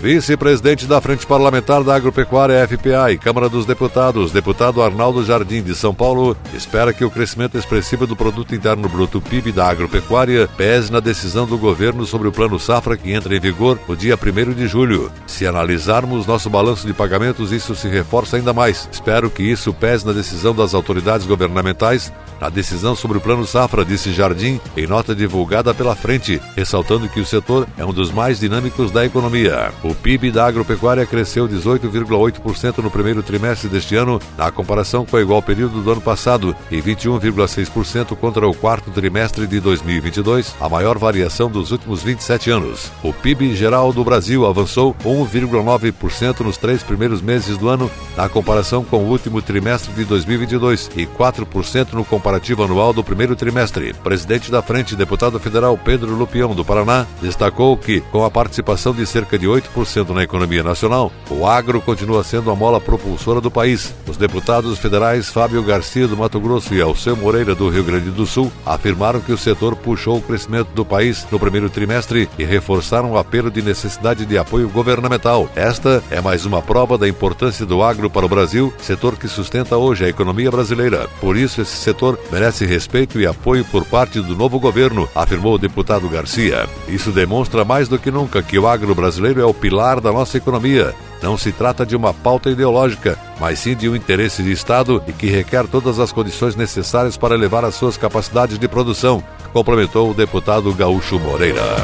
Vice-presidente 0.00 0.86
da 0.86 0.98
Frente 0.98 1.26
Parlamentar 1.26 1.84
da 1.84 1.94
Agropecuária 1.94 2.66
FPA 2.66 3.12
e 3.12 3.18
Câmara 3.18 3.50
dos 3.50 3.66
Deputados, 3.66 4.32
deputado 4.32 4.80
Arnaldo 4.80 5.22
Jardim 5.22 5.62
de 5.62 5.74
São 5.74 5.94
Paulo, 5.94 6.34
espera 6.54 6.94
que 6.94 7.04
o 7.04 7.10
crescimento 7.10 7.58
expressivo 7.58 8.06
do 8.06 8.16
Produto 8.16 8.54
Interno 8.54 8.88
Bruto 8.88 9.20
PIB 9.20 9.52
da 9.52 9.68
agropecuária 9.68 10.48
pese 10.56 10.90
na 10.90 11.00
decisão 11.00 11.46
do 11.46 11.58
governo 11.58 12.06
sobre 12.06 12.28
o 12.28 12.32
Plano 12.32 12.58
Safra 12.58 12.96
que 12.96 13.12
entra 13.12 13.36
em 13.36 13.40
vigor 13.40 13.78
no 13.86 13.94
dia 13.94 14.16
1 14.16 14.54
de 14.54 14.66
julho. 14.66 15.12
Se 15.26 15.46
analisarmos 15.46 16.26
nosso 16.26 16.48
balanço 16.48 16.86
de 16.86 16.94
pagamentos, 16.94 17.52
isso 17.52 17.74
se 17.74 17.86
reforça 17.86 18.38
ainda 18.38 18.54
mais. 18.54 18.88
Espero 18.90 19.28
que 19.28 19.42
isso 19.42 19.74
pese 19.74 20.06
na 20.06 20.12
decisão 20.12 20.54
das 20.54 20.72
autoridades 20.72 21.26
governamentais 21.26 22.10
na 22.40 22.48
decisão 22.48 22.96
sobre 22.96 23.18
o 23.18 23.20
Plano 23.20 23.46
Safra, 23.46 23.84
disse 23.84 24.12
Jardim 24.12 24.58
em 24.74 24.86
nota 24.86 25.14
divulgada 25.14 25.74
pela 25.74 25.94
frente, 25.94 26.40
ressaltando 26.56 27.08
que 27.08 27.20
o 27.20 27.26
setor 27.26 27.68
é 27.76 27.84
um 27.84 27.92
dos 27.92 28.10
mais 28.10 28.40
dinâmicos 28.40 28.90
da 28.90 29.04
economia. 29.04 29.70
O 29.84 29.89
PIB 29.94 30.30
da 30.30 30.46
agropecuária 30.46 31.06
cresceu 31.06 31.48
18,8% 31.48 32.78
no 32.78 32.90
primeiro 32.90 33.22
trimestre 33.22 33.68
deste 33.68 33.96
ano, 33.96 34.20
na 34.36 34.50
comparação 34.50 35.04
com 35.04 35.16
o 35.16 35.20
igual 35.20 35.42
período 35.42 35.80
do 35.80 35.90
ano 35.90 36.00
passado, 36.00 36.54
e 36.70 36.80
21,6% 36.80 38.16
contra 38.16 38.48
o 38.48 38.54
quarto 38.54 38.90
trimestre 38.90 39.46
de 39.46 39.60
2022, 39.60 40.54
a 40.60 40.68
maior 40.68 40.98
variação 40.98 41.50
dos 41.50 41.72
últimos 41.72 42.02
27 42.02 42.50
anos. 42.50 42.90
O 43.02 43.12
PIB 43.12 43.54
geral 43.54 43.92
do 43.92 44.04
Brasil 44.04 44.46
avançou 44.46 44.94
1,9% 45.04 46.40
nos 46.40 46.56
três 46.56 46.82
primeiros 46.82 47.20
meses 47.20 47.56
do 47.56 47.68
ano, 47.68 47.90
na 48.16 48.28
comparação 48.28 48.84
com 48.84 48.98
o 48.98 49.08
último 49.08 49.42
trimestre 49.42 49.92
de 49.92 50.04
2022, 50.04 50.90
e 50.96 51.06
4% 51.06 51.92
no 51.94 52.04
comparativo 52.04 52.62
anual 52.62 52.92
do 52.92 53.02
primeiro 53.02 53.34
trimestre. 53.34 53.92
Presidente 53.94 54.50
da 54.50 54.62
Frente, 54.62 54.94
deputado 54.94 55.40
federal 55.40 55.76
Pedro 55.76 56.14
Lupião, 56.14 56.54
do 56.54 56.64
Paraná, 56.64 57.06
destacou 57.20 57.76
que, 57.76 58.00
com 58.00 58.24
a 58.24 58.30
participação 58.30 58.92
de 58.92 59.04
cerca 59.06 59.38
de 59.38 59.46
8% 59.46 59.79
na 60.14 60.22
economia 60.22 60.62
nacional, 60.62 61.10
o 61.30 61.46
agro 61.46 61.80
continua 61.80 62.22
sendo 62.22 62.50
a 62.50 62.54
mola 62.54 62.78
propulsora 62.78 63.40
do 63.40 63.50
país. 63.50 63.94
Os 64.06 64.18
deputados 64.18 64.78
federais 64.78 65.30
Fábio 65.30 65.62
Garcia, 65.62 66.06
do 66.06 66.18
Mato 66.18 66.38
Grosso, 66.38 66.74
e 66.74 66.82
Alceu 66.82 67.16
Moreira, 67.16 67.54
do 67.54 67.70
Rio 67.70 67.82
Grande 67.82 68.10
do 68.10 68.26
Sul, 68.26 68.52
afirmaram 68.66 69.20
que 69.20 69.32
o 69.32 69.38
setor 69.38 69.74
puxou 69.74 70.18
o 70.18 70.22
crescimento 70.22 70.68
do 70.74 70.84
país 70.84 71.26
no 71.32 71.40
primeiro 71.40 71.70
trimestre 71.70 72.28
e 72.38 72.44
reforçaram 72.44 73.12
o 73.12 73.16
apelo 73.16 73.50
de 73.50 73.62
necessidade 73.62 74.26
de 74.26 74.36
apoio 74.36 74.68
governamental. 74.68 75.48
Esta 75.56 76.02
é 76.10 76.20
mais 76.20 76.44
uma 76.44 76.60
prova 76.60 76.98
da 76.98 77.08
importância 77.08 77.64
do 77.64 77.82
agro 77.82 78.10
para 78.10 78.26
o 78.26 78.28
Brasil, 78.28 78.70
setor 78.78 79.16
que 79.16 79.28
sustenta 79.28 79.78
hoje 79.78 80.04
a 80.04 80.08
economia 80.08 80.50
brasileira. 80.50 81.08
Por 81.22 81.38
isso, 81.38 81.62
esse 81.62 81.76
setor 81.76 82.18
merece 82.30 82.66
respeito 82.66 83.18
e 83.18 83.26
apoio 83.26 83.64
por 83.64 83.86
parte 83.86 84.20
do 84.20 84.36
novo 84.36 84.60
governo, 84.60 85.08
afirmou 85.14 85.54
o 85.54 85.58
deputado 85.58 86.06
Garcia. 86.06 86.68
Isso 86.86 87.10
demonstra 87.10 87.64
mais 87.64 87.88
do 87.88 87.98
que 87.98 88.10
nunca 88.10 88.42
que 88.42 88.58
o 88.58 88.68
agro 88.68 88.94
brasileiro 88.94 89.40
é 89.40 89.44
o 89.44 89.54
pilar 89.54 89.69
da 90.00 90.12
nossa 90.12 90.36
economia. 90.36 90.94
Não 91.22 91.36
se 91.38 91.52
trata 91.52 91.86
de 91.86 91.94
uma 91.94 92.12
pauta 92.12 92.50
ideológica, 92.50 93.18
mas 93.38 93.58
sim 93.58 93.76
de 93.76 93.88
um 93.88 93.94
interesse 93.94 94.42
de 94.42 94.50
Estado 94.50 95.02
e 95.06 95.12
que 95.12 95.26
requer 95.28 95.66
todas 95.66 95.98
as 95.98 96.12
condições 96.12 96.56
necessárias 96.56 97.16
para 97.16 97.34
elevar 97.34 97.64
as 97.64 97.74
suas 97.74 97.96
capacidades 97.96 98.58
de 98.58 98.66
produção, 98.68 99.22
complementou 99.52 100.10
o 100.10 100.14
deputado 100.14 100.72
Gaúcho 100.74 101.18
Moreira. 101.18 101.76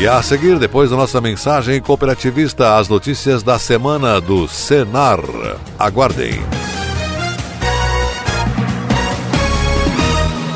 E 0.00 0.06
a 0.06 0.20
seguir, 0.20 0.58
depois 0.58 0.90
da 0.90 0.96
nossa 0.96 1.20
mensagem 1.20 1.80
cooperativista, 1.80 2.76
as 2.76 2.88
notícias 2.88 3.42
da 3.42 3.58
semana 3.58 4.20
do 4.20 4.48
Senar. 4.48 5.20
Aguardem. 5.78 6.42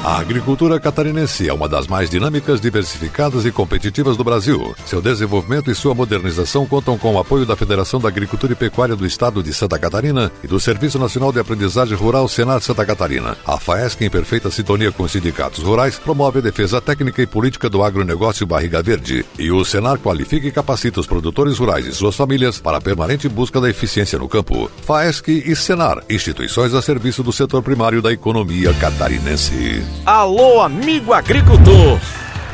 A 0.08 0.20
agricultura 0.20 0.80
catarinense 0.80 1.50
é 1.50 1.52
uma 1.52 1.68
das 1.68 1.86
mais 1.86 2.08
dinâmicas, 2.08 2.62
diversificadas 2.62 3.44
e 3.44 3.52
competitivas 3.52 4.16
do 4.16 4.24
Brasil. 4.24 4.74
Seu 4.86 5.02
desenvolvimento 5.02 5.70
e 5.70 5.74
sua 5.74 5.94
modernização 5.94 6.64
contam 6.64 6.96
com 6.96 7.12
o 7.12 7.18
apoio 7.18 7.44
da 7.44 7.54
Federação 7.54 8.00
da 8.00 8.08
Agricultura 8.08 8.54
e 8.54 8.56
Pecuária 8.56 8.96
do 8.96 9.04
Estado 9.04 9.42
de 9.42 9.52
Santa 9.52 9.78
Catarina 9.78 10.32
e 10.42 10.46
do 10.46 10.58
Serviço 10.58 10.98
Nacional 10.98 11.30
de 11.30 11.38
Aprendizagem 11.40 11.94
Rural 11.94 12.26
Senat 12.26 12.64
Santa 12.64 12.86
Catarina. 12.86 13.36
A 13.46 13.58
FAESC, 13.58 14.00
em 14.00 14.08
perfeita 14.08 14.50
sintonia 14.50 14.90
com 14.90 15.02
os 15.02 15.12
sindicatos 15.12 15.62
rurais, 15.62 15.98
promove 15.98 16.38
a 16.38 16.42
defesa 16.42 16.80
técnica 16.80 17.20
e 17.20 17.26
política 17.26 17.68
do 17.68 17.82
agronegócio 17.82 18.46
Barriga 18.46 18.82
Verde. 18.82 19.26
E 19.38 19.52
o 19.52 19.62
Senar 19.62 19.98
qualifica 19.98 20.46
e 20.46 20.50
capacita 20.50 21.00
os 21.00 21.06
produtores 21.06 21.58
rurais 21.58 21.86
e 21.86 21.92
suas 21.92 22.16
famílias 22.16 22.58
para 22.58 22.78
a 22.78 22.80
permanente 22.80 23.28
busca 23.28 23.60
da 23.60 23.68
eficiência 23.68 24.18
no 24.18 24.26
campo. 24.26 24.70
FAESC 24.86 25.28
e 25.28 25.54
Senar, 25.54 26.02
instituições 26.08 26.72
a 26.72 26.80
serviço 26.80 27.22
do 27.22 27.30
setor 27.30 27.62
primário 27.62 28.00
da 28.00 28.10
economia 28.10 28.72
catarinense. 28.72 29.97
Alô, 30.04 30.60
amigo 30.60 31.12
agricultor! 31.12 31.98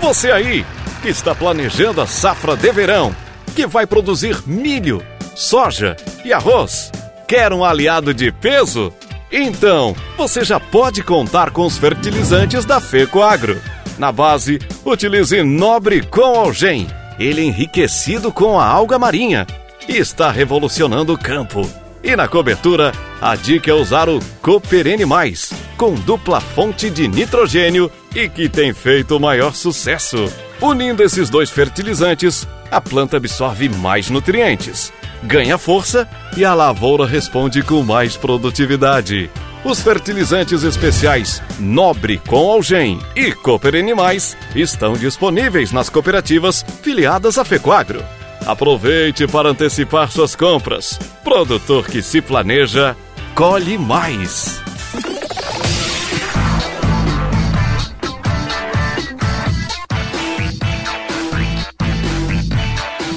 Você 0.01 0.31
aí 0.31 0.67
que 1.03 1.09
está 1.09 1.35
planejando 1.35 2.01
a 2.01 2.07
safra 2.07 2.57
de 2.57 2.73
verão, 2.73 3.15
que 3.55 3.67
vai 3.67 3.87
produzir 3.87 4.43
milho, 4.47 5.03
soja 5.35 5.97
e 6.25 6.33
arroz, 6.33 6.91
quer 7.29 7.53
um 7.53 7.65
aliado 7.65 8.13
de 8.13 8.33
peso? 8.33 8.93
Então, 9.31 9.95
você 10.17 10.45
já 10.45 10.59
pode 10.59 11.03
contar 11.03 11.51
com 11.51 11.65
os 11.65 11.77
fertilizantes 11.79 12.65
da 12.65 12.81
FECOAGRO. 12.81 13.61
Na 13.99 14.11
base, 14.11 14.59
utilize 14.85 15.43
Nobre 15.43 16.03
com 16.03 16.39
Algem, 16.39 16.89
ele 17.19 17.43
enriquecido 17.43 18.33
com 18.33 18.59
a 18.59 18.67
alga 18.67 18.99
marinha 18.99 19.47
e 19.89 19.97
está 19.97 20.31
revolucionando 20.31 21.13
o 21.13 21.19
campo 21.19 21.69
e 22.05 22.15
na 22.15 22.29
cobertura, 22.29 22.93
a 23.21 23.35
dica 23.35 23.71
é 23.71 23.75
usar 23.75 24.11
o 24.11 24.21
Cooperene 24.43 25.07
Mais, 25.07 25.51
com 25.79 25.95
dupla 25.95 26.39
fonte 26.39 26.91
de 26.91 27.09
nitrogênio 27.09 27.91
e 28.15 28.29
que 28.29 28.47
tem 28.47 28.75
feito 28.75 29.17
o 29.17 29.21
maior 29.21 29.55
sucesso. 29.55 30.31
Unindo 30.61 31.03
esses 31.03 31.31
dois 31.31 31.49
fertilizantes, 31.49 32.47
a 32.71 32.81
planta 32.81 33.17
absorve 33.17 33.71
mais 33.71 34.11
nutrientes, 34.11 34.93
ganha 35.23 35.57
força 35.57 36.07
e 36.37 36.45
a 36.45 36.53
lavoura 36.53 37.07
responde 37.07 37.63
com 37.63 37.83
mais 37.83 38.17
produtividade. 38.17 39.31
Os 39.65 39.81
fertilizantes 39.81 40.63
especiais 40.63 41.43
Nobre 41.59 42.19
com 42.19 42.37
Algem 42.51 43.01
e 43.17 43.33
Cooperene 43.33 43.95
Mais 43.95 44.37
estão 44.55 44.93
disponíveis 44.93 45.73
nas 45.73 45.89
cooperativas 45.89 46.63
filiadas 46.83 47.39
à 47.39 47.45
Fequagro. 47.47 48.05
Aproveite 48.47 49.27
para 49.27 49.49
antecipar 49.49 50.11
suas 50.11 50.37
compras. 50.37 50.99
Produtor 51.23 51.87
que 51.87 52.03
se 52.03 52.21
planeja, 52.21 52.95
colhe 53.35 53.79
mais. 53.79 54.63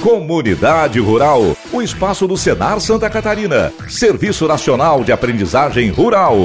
Comunidade 0.02 0.98
Rural, 1.00 1.54
o 1.70 1.82
espaço 1.82 2.26
do 2.26 2.36
Senar 2.36 2.80
Santa 2.80 3.10
Catarina, 3.10 3.70
Serviço 3.88 4.46
Nacional 4.48 5.04
de 5.04 5.12
Aprendizagem 5.12 5.90
Rural. 5.90 6.36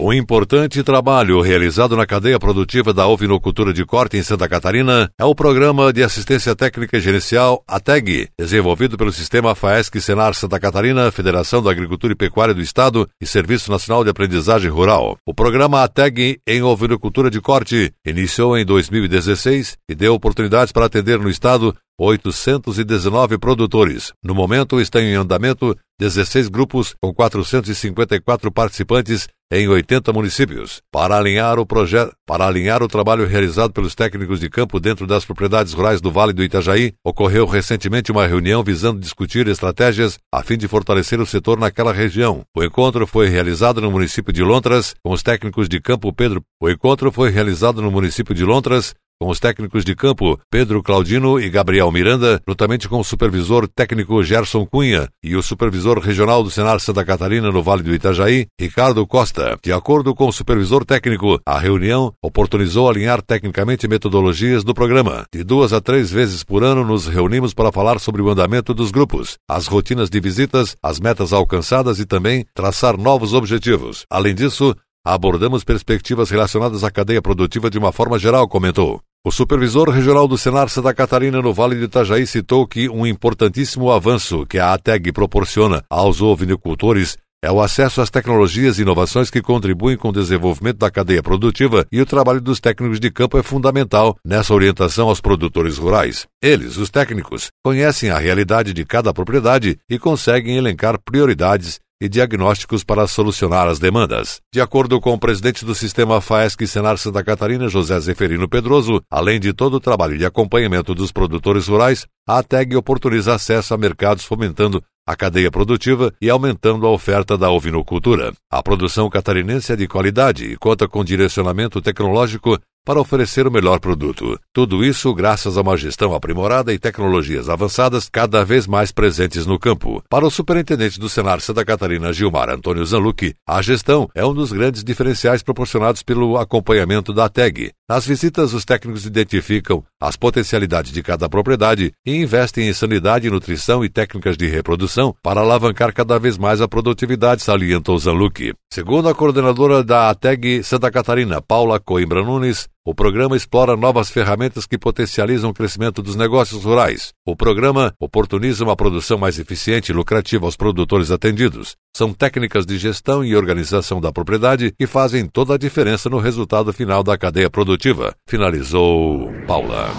Um 0.00 0.12
importante 0.12 0.80
trabalho 0.84 1.40
realizado 1.40 1.96
na 1.96 2.06
cadeia 2.06 2.38
produtiva 2.38 2.94
da 2.94 3.08
ovinocultura 3.08 3.72
de 3.72 3.84
corte 3.84 4.16
em 4.16 4.22
Santa 4.22 4.48
Catarina 4.48 5.10
é 5.18 5.24
o 5.24 5.34
Programa 5.34 5.92
de 5.92 6.04
Assistência 6.04 6.54
Técnica 6.54 7.00
Gerencial 7.00 7.64
ATEG, 7.66 8.28
desenvolvido 8.38 8.96
pelo 8.96 9.10
Sistema 9.10 9.56
FAESC 9.56 10.00
Senar 10.00 10.34
Santa 10.34 10.60
Catarina, 10.60 11.10
Federação 11.10 11.60
da 11.60 11.72
Agricultura 11.72 12.12
e 12.12 12.16
Pecuária 12.16 12.54
do 12.54 12.60
Estado 12.60 13.08
e 13.20 13.26
Serviço 13.26 13.72
Nacional 13.72 14.04
de 14.04 14.10
Aprendizagem 14.10 14.70
Rural. 14.70 15.16
O 15.26 15.34
programa 15.34 15.82
ATEG 15.82 16.38
em 16.46 16.62
ovinocultura 16.62 17.28
de 17.28 17.40
corte 17.40 17.92
iniciou 18.06 18.56
em 18.56 18.64
2016 18.64 19.78
e 19.90 19.96
deu 19.96 20.14
oportunidades 20.14 20.70
para 20.70 20.86
atender 20.86 21.18
no 21.18 21.28
estado 21.28 21.74
819 21.98 23.36
produtores. 23.38 24.12
No 24.22 24.32
momento, 24.32 24.80
estão 24.80 25.00
em 25.00 25.14
andamento 25.14 25.76
16 25.98 26.48
grupos 26.48 26.94
com 27.02 27.12
454 27.12 28.52
participantes 28.52 29.26
em 29.50 29.66
80 29.68 30.12
municípios. 30.12 30.82
Para 30.92 31.16
alinhar 31.16 31.58
o 31.58 31.66
projeto, 31.66 32.14
para 32.26 32.46
alinhar 32.46 32.82
o 32.82 32.88
trabalho 32.88 33.26
realizado 33.26 33.72
pelos 33.72 33.94
técnicos 33.94 34.40
de 34.40 34.50
campo 34.50 34.78
dentro 34.78 35.06
das 35.06 35.24
propriedades 35.24 35.72
rurais 35.72 36.00
do 36.00 36.10
Vale 36.10 36.32
do 36.32 36.42
Itajaí, 36.42 36.92
ocorreu 37.04 37.46
recentemente 37.46 38.12
uma 38.12 38.26
reunião 38.26 38.62
visando 38.62 39.00
discutir 39.00 39.48
estratégias 39.48 40.18
a 40.32 40.42
fim 40.42 40.58
de 40.58 40.68
fortalecer 40.68 41.20
o 41.20 41.26
setor 41.26 41.58
naquela 41.58 41.92
região. 41.92 42.42
O 42.54 42.62
encontro 42.62 43.06
foi 43.06 43.28
realizado 43.28 43.80
no 43.80 43.90
município 43.90 44.32
de 44.32 44.42
Lontras 44.42 44.94
com 45.02 45.12
os 45.12 45.22
técnicos 45.22 45.68
de 45.68 45.80
campo 45.80 46.12
Pedro. 46.12 46.42
O 46.60 46.68
encontro 46.68 47.10
foi 47.10 47.30
realizado 47.30 47.80
no 47.80 47.90
município 47.90 48.34
de 48.34 48.44
Lontras 48.44 48.94
com 49.20 49.28
os 49.28 49.40
técnicos 49.40 49.84
de 49.84 49.96
campo 49.96 50.38
Pedro 50.48 50.82
Claudino 50.82 51.40
e 51.40 51.50
Gabriel 51.50 51.90
Miranda, 51.90 52.40
juntamente 52.48 52.88
com 52.88 53.00
o 53.00 53.04
supervisor 53.04 53.66
técnico 53.66 54.22
Gerson 54.22 54.64
Cunha 54.64 55.08
e 55.22 55.34
o 55.34 55.42
supervisor 55.42 55.98
regional 55.98 56.42
do 56.42 56.50
Senar 56.50 56.78
Santa 56.78 57.04
Catarina 57.04 57.50
no 57.50 57.62
Vale 57.62 57.82
do 57.82 57.92
Itajaí, 57.92 58.46
Ricardo 58.60 59.04
Costa. 59.06 59.58
De 59.62 59.72
acordo 59.72 60.14
com 60.14 60.28
o 60.28 60.32
supervisor 60.32 60.84
técnico, 60.84 61.40
a 61.44 61.58
reunião 61.58 62.12
oportunizou 62.22 62.88
alinhar 62.88 63.20
tecnicamente 63.20 63.88
metodologias 63.88 64.62
do 64.62 64.72
programa. 64.72 65.24
De 65.34 65.42
duas 65.42 65.72
a 65.72 65.80
três 65.80 66.10
vezes 66.10 66.44
por 66.44 66.62
ano 66.62 66.84
nos 66.84 67.08
reunimos 67.08 67.52
para 67.52 67.72
falar 67.72 67.98
sobre 67.98 68.22
o 68.22 68.30
andamento 68.30 68.72
dos 68.72 68.92
grupos, 68.92 69.36
as 69.48 69.66
rotinas 69.66 70.08
de 70.08 70.20
visitas, 70.20 70.76
as 70.82 71.00
metas 71.00 71.32
alcançadas 71.32 71.98
e 71.98 72.06
também 72.06 72.46
traçar 72.54 72.96
novos 72.96 73.34
objetivos. 73.34 74.04
Além 74.08 74.34
disso, 74.34 74.76
abordamos 75.04 75.64
perspectivas 75.64 76.30
relacionadas 76.30 76.84
à 76.84 76.90
cadeia 76.90 77.22
produtiva 77.22 77.68
de 77.68 77.78
uma 77.78 77.92
forma 77.92 78.18
geral, 78.18 78.46
comentou. 78.46 79.00
O 79.26 79.32
supervisor 79.32 79.90
regional 79.90 80.28
do 80.28 80.38
Senar 80.38 80.68
Santa 80.68 80.94
Catarina 80.94 81.42
no 81.42 81.52
Vale 81.52 81.76
de 81.76 81.84
Itajaí 81.84 82.24
citou 82.24 82.66
que 82.66 82.88
um 82.88 83.04
importantíssimo 83.04 83.90
avanço 83.90 84.46
que 84.46 84.58
a 84.58 84.72
ATEG 84.72 85.12
proporciona 85.12 85.82
aos 85.90 86.22
ovinicultores 86.22 87.18
é 87.42 87.50
o 87.50 87.60
acesso 87.60 88.00
às 88.00 88.10
tecnologias 88.10 88.78
e 88.78 88.82
inovações 88.82 89.28
que 89.28 89.42
contribuem 89.42 89.96
com 89.96 90.08
o 90.08 90.12
desenvolvimento 90.12 90.78
da 90.78 90.90
cadeia 90.90 91.22
produtiva 91.22 91.84
e 91.90 92.00
o 92.00 92.06
trabalho 92.06 92.40
dos 92.40 92.58
técnicos 92.58 92.98
de 92.98 93.10
campo 93.10 93.36
é 93.36 93.42
fundamental 93.42 94.16
nessa 94.24 94.54
orientação 94.54 95.08
aos 95.08 95.20
produtores 95.20 95.78
rurais. 95.78 96.26
Eles, 96.42 96.76
os 96.76 96.88
técnicos, 96.88 97.48
conhecem 97.62 98.10
a 98.10 98.18
realidade 98.18 98.72
de 98.72 98.84
cada 98.84 99.12
propriedade 99.12 99.78
e 99.90 99.98
conseguem 99.98 100.56
elencar 100.56 100.98
prioridades 101.04 101.78
e 102.00 102.08
diagnósticos 102.08 102.84
para 102.84 103.06
solucionar 103.06 103.66
as 103.66 103.78
demandas. 103.78 104.40
De 104.52 104.60
acordo 104.60 105.00
com 105.00 105.12
o 105.12 105.18
presidente 105.18 105.64
do 105.64 105.74
sistema 105.74 106.20
FAESC 106.20 106.66
Senar 106.66 106.96
Santa 106.98 107.24
Catarina, 107.24 107.68
José 107.68 107.98
Zeferino 108.00 108.48
Pedroso, 108.48 109.02
além 109.10 109.40
de 109.40 109.52
todo 109.52 109.74
o 109.74 109.80
trabalho 109.80 110.16
de 110.16 110.24
acompanhamento 110.24 110.94
dos 110.94 111.10
produtores 111.10 111.66
rurais, 111.66 112.06
a 112.26 112.38
ATEG 112.38 112.76
oportuniza 112.76 113.34
acesso 113.34 113.74
a 113.74 113.78
mercados 113.78 114.24
fomentando 114.24 114.82
a 115.06 115.16
cadeia 115.16 115.50
produtiva 115.50 116.12
e 116.20 116.28
aumentando 116.28 116.86
a 116.86 116.90
oferta 116.90 117.36
da 117.38 117.50
ovinocultura. 117.50 118.32
A 118.50 118.62
produção 118.62 119.08
catarinense 119.08 119.72
é 119.72 119.76
de 119.76 119.88
qualidade 119.88 120.44
e 120.44 120.56
conta 120.56 120.86
com 120.86 121.02
direcionamento 121.02 121.80
tecnológico 121.80 122.58
para 122.88 123.02
oferecer 123.02 123.46
o 123.46 123.50
melhor 123.50 123.78
produto. 123.80 124.40
Tudo 124.50 124.82
isso 124.82 125.12
graças 125.12 125.58
a 125.58 125.60
uma 125.60 125.76
gestão 125.76 126.14
aprimorada 126.14 126.72
e 126.72 126.78
tecnologias 126.78 127.50
avançadas 127.50 128.08
cada 128.10 128.42
vez 128.46 128.66
mais 128.66 128.90
presentes 128.90 129.44
no 129.44 129.58
campo. 129.58 130.02
Para 130.08 130.26
o 130.26 130.30
superintendente 130.30 130.98
do 130.98 131.06
Senar 131.06 131.42
Santa 131.42 131.66
Catarina, 131.66 132.14
Gilmar 132.14 132.48
Antônio 132.48 132.86
Zanlucchi, 132.86 133.34
a 133.46 133.60
gestão 133.60 134.08
é 134.14 134.24
um 134.24 134.32
dos 134.32 134.52
grandes 134.52 134.82
diferenciais 134.82 135.42
proporcionados 135.42 136.02
pelo 136.02 136.38
acompanhamento 136.38 137.12
da 137.12 137.28
TEG. 137.28 137.72
Nas 137.86 138.06
visitas, 138.06 138.54
os 138.54 138.64
técnicos 138.64 139.04
identificam 139.04 139.84
as 140.00 140.16
potencialidades 140.16 140.90
de 140.90 141.02
cada 141.02 141.28
propriedade 141.28 141.92
e 142.06 142.16
investem 142.16 142.68
em 142.68 142.72
sanidade, 142.72 143.30
nutrição 143.30 143.84
e 143.84 143.88
técnicas 143.90 144.36
de 144.36 144.46
reprodução 144.46 145.14
para 145.22 145.40
alavancar 145.40 145.92
cada 145.92 146.18
vez 146.18 146.38
mais 146.38 146.62
a 146.62 146.68
produtividade, 146.68 147.42
salientou 147.42 147.98
Zanlucchi. 147.98 148.54
Segundo 148.72 149.08
a 149.08 149.14
coordenadora 149.14 149.82
da 149.82 150.10
ATEG 150.10 150.62
Santa 150.62 150.90
Catarina, 150.90 151.40
Paula 151.40 151.80
Coimbra 151.80 152.22
Nunes, 152.22 152.68
o 152.88 152.94
programa 152.94 153.36
explora 153.36 153.76
novas 153.76 154.08
ferramentas 154.08 154.64
que 154.64 154.78
potencializam 154.78 155.50
o 155.50 155.52
crescimento 155.52 156.02
dos 156.02 156.16
negócios 156.16 156.64
rurais. 156.64 157.12
O 157.22 157.36
programa 157.36 157.92
oportuniza 158.00 158.64
uma 158.64 158.74
produção 158.74 159.18
mais 159.18 159.38
eficiente 159.38 159.92
e 159.92 159.94
lucrativa 159.94 160.46
aos 160.46 160.56
produtores 160.56 161.10
atendidos. 161.10 161.76
São 161.94 162.14
técnicas 162.14 162.64
de 162.64 162.78
gestão 162.78 163.22
e 163.22 163.36
organização 163.36 164.00
da 164.00 164.10
propriedade 164.10 164.72
que 164.72 164.86
fazem 164.86 165.26
toda 165.26 165.52
a 165.52 165.58
diferença 165.58 166.08
no 166.08 166.16
resultado 166.16 166.72
final 166.72 167.02
da 167.02 167.18
cadeia 167.18 167.50
produtiva, 167.50 168.14
finalizou 168.26 169.30
Paula. 169.46 169.90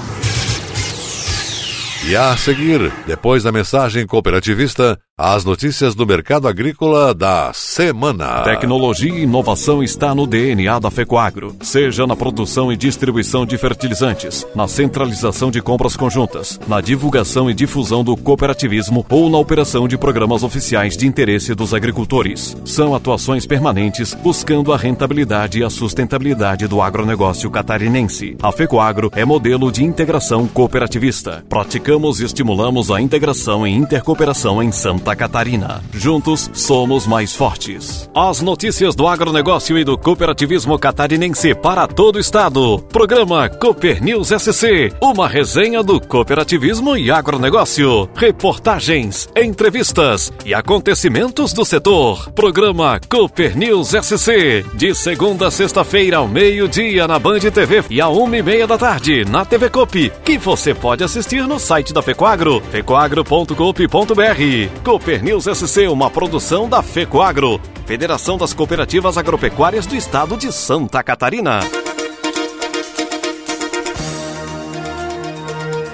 E 2.08 2.16
a 2.16 2.36
seguir, 2.38 2.92
depois 3.06 3.44
da 3.44 3.52
mensagem 3.52 4.08
cooperativista, 4.08 4.98
as 5.22 5.44
notícias 5.44 5.94
do 5.94 6.08
mercado 6.08 6.48
agrícola 6.48 7.14
da 7.14 7.52
semana. 7.54 8.42
Tecnologia 8.44 9.14
e 9.14 9.24
inovação 9.24 9.84
está 9.84 10.16
no 10.16 10.26
DNA 10.26 10.80
da 10.80 10.90
Fecoagro. 10.90 11.54
Seja 11.60 12.08
na 12.08 12.16
produção 12.16 12.72
e 12.72 12.78
distribuição 12.78 13.46
de 13.46 13.58
fertilizantes, 13.58 14.48
na 14.56 14.66
centralização 14.66 15.52
de 15.52 15.62
compras 15.62 15.98
conjuntas, 15.98 16.58
na 16.70 16.80
divulgação 16.80 17.50
e 17.50 17.54
difusão 17.54 18.02
do 18.02 18.16
cooperativismo 18.16 19.06
ou 19.10 19.30
na 19.30 19.38
operação 19.38 19.90
de 19.90 19.98
programas 19.98 20.42
oficiais 20.42 20.96
de 20.96 21.06
interesse 21.06 21.54
dos 21.54 21.74
agricultores. 21.74 22.56
São 22.64 22.96
atuações 22.96 23.46
permanentes 23.46 24.14
buscando 24.14 24.72
a 24.72 24.78
rentabilidade 24.78 25.60
e 25.60 25.66
a 25.66 25.70
sustentabilidade 25.70 26.66
do 26.66 26.82
agronegócio 26.82 27.52
catarinense. 27.52 28.38
A 28.42 28.54
Fecoagro 28.54 29.12
é 29.14 29.26
modelo 29.26 29.70
de 29.70 29.84
integração 29.84 30.48
cooperativista. 30.48 31.44
Praticamos 31.50 32.22
e 32.22 32.24
estimulamos 32.24 32.90
a 32.90 33.02
integração 33.02 33.68
e 33.68 33.76
intercooperação 33.76 34.64
em 34.64 34.72
Santa 34.72 35.09
Santa 35.10 35.16
Catarina. 35.16 35.82
Juntos 35.92 36.50
somos 36.54 37.08
mais 37.08 37.36
fortes. 37.36 38.10
As 38.14 38.42
notícias 38.42 38.96
do 38.96 39.08
agronegócio 39.08 39.78
e 39.78 39.84
do 39.84 39.98
cooperativismo 39.98 40.78
catarinense 40.78 41.56
para 41.56 41.88
todo 41.88 42.18
o 42.18 42.20
estado. 42.20 42.80
Programa 42.90 43.50
Cooper 43.50 44.04
News 44.04 44.30
SC, 44.30 44.94
uma 45.02 45.28
resenha 45.28 45.82
do 45.82 46.00
cooperativismo 46.00 46.96
e 46.96 47.10
agronegócio. 47.10 48.08
Reportagens, 48.16 49.28
entrevistas 49.36 50.32
e 50.46 50.54
acontecimentos 50.54 51.54
do 51.54 51.66
setor. 51.66 52.30
Programa 52.32 53.00
Cooper 53.10 53.58
News 53.58 53.90
SC, 53.90 54.64
de 54.76 54.94
segunda 54.94 55.48
a 55.48 55.52
sexta-feira 55.52 56.18
ao 56.18 56.28
meio-dia 56.28 57.08
na 57.08 57.18
Band 57.18 57.40
TV 57.40 57.84
e 57.90 58.00
a 58.00 58.10
uma 58.10 58.38
e 58.38 58.44
meia 58.44 58.68
da 58.68 58.78
tarde 58.78 59.26
na 59.26 59.44
TV 59.44 59.70
Coop, 59.70 60.12
que 60.24 60.38
você 60.38 60.74
pode 60.74 61.04
assistir 61.04 61.48
no 61.48 61.60
site 61.60 61.94
da 61.94 62.02
Fecoagro, 62.02 62.62
fecoagro.coop.br. 62.70 64.99
Cooper 65.00 65.24
News 65.24 65.46
SC, 65.46 65.88
uma 65.88 66.10
produção 66.10 66.68
da 66.68 66.84
FECOAGRO, 66.84 67.62
Federação 67.86 68.38
das 68.38 68.52
Cooperativas 68.54 69.18
Agropecuárias 69.18 69.86
do 69.86 69.96
Estado 69.96 70.36
de 70.36 70.52
Santa 70.52 71.02
Catarina. 71.02 71.62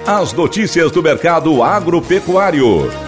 As 0.04 0.32
notícias 0.32 0.90
do 0.90 1.04
mercado 1.04 1.62
agropecuário. 1.62 3.05